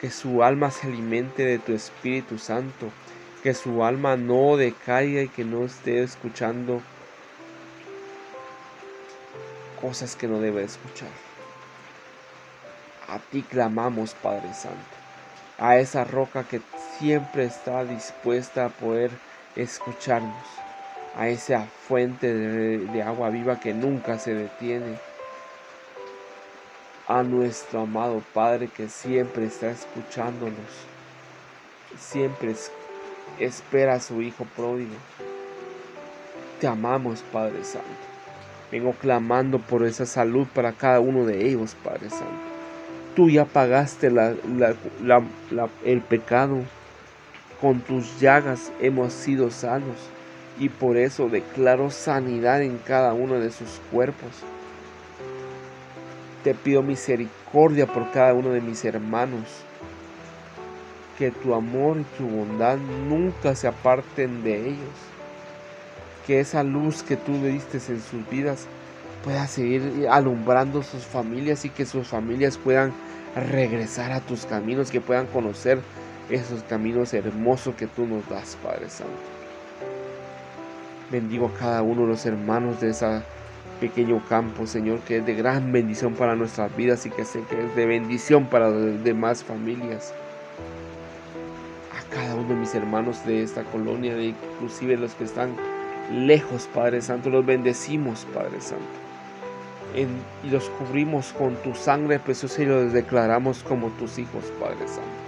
que 0.00 0.10
su 0.10 0.42
alma 0.42 0.70
se 0.70 0.88
alimente 0.88 1.44
de 1.44 1.58
tu 1.58 1.72
Espíritu 1.72 2.38
Santo, 2.38 2.90
que 3.42 3.54
su 3.54 3.82
alma 3.82 4.16
no 4.16 4.56
decaiga 4.56 5.22
y 5.22 5.28
que 5.28 5.44
no 5.44 5.64
esté 5.64 6.02
escuchando 6.02 6.82
cosas 9.80 10.16
que 10.16 10.26
no 10.26 10.40
debe 10.40 10.64
escuchar. 10.64 11.08
A 13.08 13.18
ti 13.18 13.42
clamamos, 13.42 14.14
Padre 14.14 14.52
Santo. 14.52 14.76
A 15.58 15.78
esa 15.78 16.04
roca 16.04 16.44
que 16.44 16.60
siempre 16.98 17.44
está 17.44 17.84
dispuesta 17.84 18.66
a 18.66 18.68
poder 18.68 19.10
escucharnos. 19.54 20.46
A 21.16 21.28
esa 21.28 21.66
fuente 21.88 22.34
de, 22.34 22.78
de 22.78 23.02
agua 23.02 23.30
viva 23.30 23.60
que 23.60 23.72
nunca 23.72 24.18
se 24.18 24.34
detiene. 24.34 24.98
A 27.08 27.22
nuestro 27.22 27.82
amado 27.82 28.20
Padre 28.34 28.66
que 28.66 28.88
siempre 28.88 29.44
está 29.44 29.70
escuchándonos. 29.70 30.56
Siempre 31.96 32.52
espera 33.38 33.94
a 33.94 34.00
su 34.00 34.22
Hijo 34.22 34.44
pródigo. 34.56 34.96
Te 36.60 36.66
amamos, 36.66 37.22
Padre 37.32 37.62
Santo. 37.62 37.86
Vengo 38.72 38.92
clamando 38.92 39.60
por 39.60 39.84
esa 39.86 40.04
salud 40.04 40.48
para 40.52 40.72
cada 40.72 40.98
uno 40.98 41.24
de 41.24 41.46
ellos, 41.46 41.76
Padre 41.84 42.10
Santo. 42.10 42.26
Tú 43.14 43.30
ya 43.30 43.44
pagaste 43.44 44.08
el 45.84 46.00
pecado. 46.00 46.58
Con 47.60 47.82
tus 47.82 48.18
llagas 48.18 48.72
hemos 48.80 49.12
sido 49.12 49.52
sanos 49.52 49.96
y 50.58 50.70
por 50.70 50.96
eso 50.96 51.28
declaro 51.28 51.90
sanidad 51.92 52.62
en 52.62 52.78
cada 52.78 53.14
uno 53.14 53.34
de 53.34 53.52
sus 53.52 53.80
cuerpos. 53.92 54.42
Te 56.46 56.54
pido 56.54 56.80
misericordia 56.80 57.88
por 57.88 58.12
cada 58.12 58.32
uno 58.32 58.50
de 58.50 58.60
mis 58.60 58.84
hermanos. 58.84 59.64
Que 61.18 61.32
tu 61.32 61.52
amor 61.52 61.96
y 61.98 62.04
tu 62.16 62.24
bondad 62.24 62.78
nunca 62.78 63.56
se 63.56 63.66
aparten 63.66 64.44
de 64.44 64.68
ellos 64.68 64.94
que 66.24 66.38
esa 66.38 66.62
luz 66.62 67.02
que 67.02 67.16
tú 67.16 67.32
le 67.32 67.48
diste 67.48 67.78
en 67.78 68.00
sus 68.00 68.30
vidas 68.30 68.68
pueda 69.24 69.48
seguir 69.48 70.06
alumbrando 70.08 70.84
sus 70.84 71.04
familias 71.04 71.64
y 71.64 71.70
que 71.70 71.84
sus 71.84 72.06
familias 72.06 72.58
puedan 72.58 72.92
regresar 73.34 74.12
a 74.12 74.20
tus 74.20 74.46
caminos, 74.46 74.92
que 74.92 75.00
puedan 75.00 75.26
conocer 75.26 75.80
esos 76.30 76.62
caminos 76.62 77.12
hermosos 77.12 77.74
que 77.74 77.88
tú 77.88 78.06
nos 78.06 78.28
das, 78.28 78.56
Padre 78.62 78.88
Santo. 78.88 79.12
Bendigo 81.10 81.46
a 81.46 81.58
cada 81.58 81.82
uno 81.82 82.02
de 82.02 82.06
los 82.06 82.24
hermanos 82.24 82.80
de 82.80 82.90
ese 82.90 83.22
pequeño 83.80 84.22
campo, 84.28 84.66
Señor, 84.66 85.00
que 85.00 85.18
es 85.18 85.26
de 85.26 85.34
gran 85.34 85.72
bendición 85.72 86.14
para 86.14 86.34
nuestras 86.34 86.74
vidas 86.76 87.06
y 87.06 87.10
que 87.10 87.24
sé 87.24 87.42
que 87.48 87.64
es 87.64 87.76
de 87.76 87.86
bendición 87.86 88.46
para 88.46 88.70
las 88.70 89.04
demás 89.04 89.44
familias. 89.44 90.12
A 91.96 92.14
cada 92.14 92.34
uno 92.34 92.48
de 92.48 92.54
mis 92.54 92.74
hermanos 92.74 93.24
de 93.24 93.42
esta 93.42 93.64
colonia, 93.64 94.20
inclusive 94.20 94.96
los 94.96 95.14
que 95.14 95.24
están 95.24 95.54
lejos, 96.12 96.68
Padre 96.72 97.02
Santo. 97.02 97.30
Los 97.30 97.44
bendecimos, 97.44 98.26
Padre 98.34 98.60
Santo. 98.60 98.84
y 100.44 100.50
los 100.50 100.68
cubrimos 100.70 101.32
con 101.32 101.54
tu 101.56 101.74
sangre 101.74 102.18
preciosa 102.18 102.62
y 102.62 102.66
los 102.66 102.92
declaramos 102.92 103.62
como 103.62 103.88
tus 103.90 104.18
hijos, 104.18 104.44
Padre 104.60 104.86
Santo. 104.86 105.26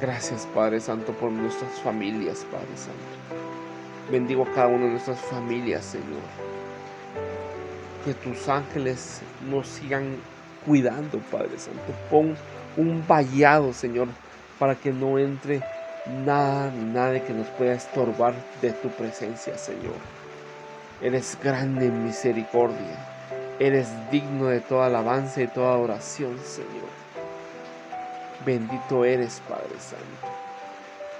Gracias, 0.00 0.48
Padre 0.54 0.80
Santo, 0.80 1.12
por 1.12 1.30
nuestras 1.30 1.80
familias, 1.80 2.44
Padre 2.50 2.76
Santo. 2.76 3.16
Bendigo 4.10 4.42
a 4.42 4.54
cada 4.54 4.68
una 4.68 4.84
de 4.84 4.90
nuestras 4.90 5.20
familias, 5.20 5.84
Señor. 5.84 6.55
Que 8.06 8.14
tus 8.14 8.48
ángeles 8.48 9.20
nos 9.50 9.66
sigan 9.66 10.16
cuidando, 10.64 11.18
Padre 11.30 11.58
Santo. 11.58 11.92
Pon 12.08 12.36
un 12.76 13.04
vallado, 13.04 13.72
Señor, 13.72 14.06
para 14.60 14.76
que 14.76 14.92
no 14.92 15.18
entre 15.18 15.60
nada 16.24 16.70
ni 16.70 16.84
nadie 16.84 17.24
que 17.24 17.32
nos 17.32 17.48
pueda 17.48 17.74
estorbar 17.74 18.32
de 18.62 18.70
tu 18.70 18.88
presencia, 18.90 19.58
Señor. 19.58 19.96
Eres 21.02 21.36
grande 21.42 21.86
en 21.86 22.04
misericordia. 22.04 22.96
Eres 23.58 23.88
digno 24.12 24.46
de 24.46 24.60
toda 24.60 24.86
alabanza 24.86 25.42
y 25.42 25.48
toda 25.48 25.76
oración, 25.76 26.38
Señor. 26.44 26.88
Bendito 28.44 29.04
eres, 29.04 29.42
Padre 29.48 29.80
Santo. 29.80 30.36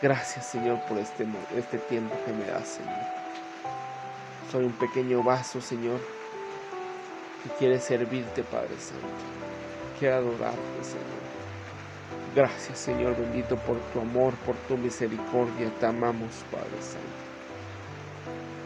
Gracias, 0.00 0.46
Señor, 0.46 0.78
por 0.88 0.98
este, 0.98 1.26
este 1.56 1.78
tiempo 1.78 2.14
que 2.24 2.32
me 2.32 2.44
das, 2.44 2.68
Señor. 2.68 2.94
Soy 4.52 4.64
un 4.64 4.72
pequeño 4.72 5.24
vaso, 5.24 5.60
Señor, 5.60 5.98
que 7.46 7.54
quiere 7.58 7.80
servirte, 7.80 8.42
Padre 8.42 8.76
Santo. 8.78 9.06
Quiero 9.98 10.16
adorarte, 10.16 10.82
Señor. 10.82 11.26
Gracias 12.34 12.78
Señor 12.78 13.16
bendito 13.16 13.56
por 13.56 13.78
tu 13.92 14.00
amor, 14.00 14.34
por 14.44 14.56
tu 14.68 14.76
misericordia. 14.76 15.70
Te 15.80 15.86
amamos 15.86 16.44
Padre 16.50 16.82
Santo. 16.82 17.06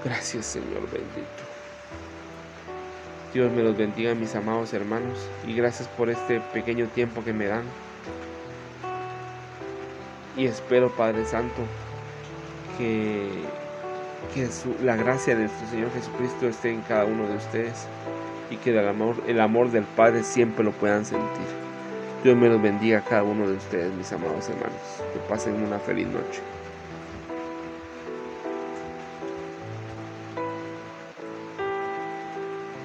Gracias 0.04 0.46
Señor 0.46 0.82
bendito. 0.90 1.44
Dios 3.32 3.52
me 3.52 3.62
los 3.62 3.76
bendiga 3.76 4.12
mis 4.16 4.34
amados 4.34 4.72
hermanos 4.72 5.20
y 5.46 5.54
gracias 5.54 5.86
por 5.88 6.10
este 6.10 6.40
pequeño 6.52 6.88
tiempo 6.88 7.22
que 7.22 7.32
me 7.32 7.46
dan. 7.46 7.62
Y 10.36 10.46
espero 10.46 10.90
Padre 10.90 11.24
Santo 11.24 11.62
que, 12.76 13.28
que 14.34 14.48
la 14.82 14.96
gracia 14.96 15.36
de 15.36 15.42
nuestro 15.42 15.68
Señor 15.68 15.92
Jesucristo 15.92 16.48
esté 16.48 16.70
en 16.70 16.80
cada 16.82 17.04
uno 17.04 17.28
de 17.28 17.36
ustedes 17.36 17.86
y 18.50 18.56
que 18.56 18.70
el 18.70 18.88
amor, 18.88 19.16
el 19.26 19.40
amor 19.40 19.70
del 19.70 19.84
Padre 19.84 20.22
siempre 20.22 20.64
lo 20.64 20.72
puedan 20.72 21.04
sentir. 21.04 21.46
Dios 22.22 22.36
me 22.36 22.48
los 22.48 22.60
bendiga 22.60 22.98
a 22.98 23.04
cada 23.04 23.22
uno 23.22 23.48
de 23.48 23.56
ustedes, 23.56 23.92
mis 23.94 24.12
amados 24.12 24.48
hermanos. 24.48 24.76
Que 25.12 25.18
pasen 25.28 25.62
una 25.62 25.78
feliz 25.78 26.06
noche. 26.06 26.42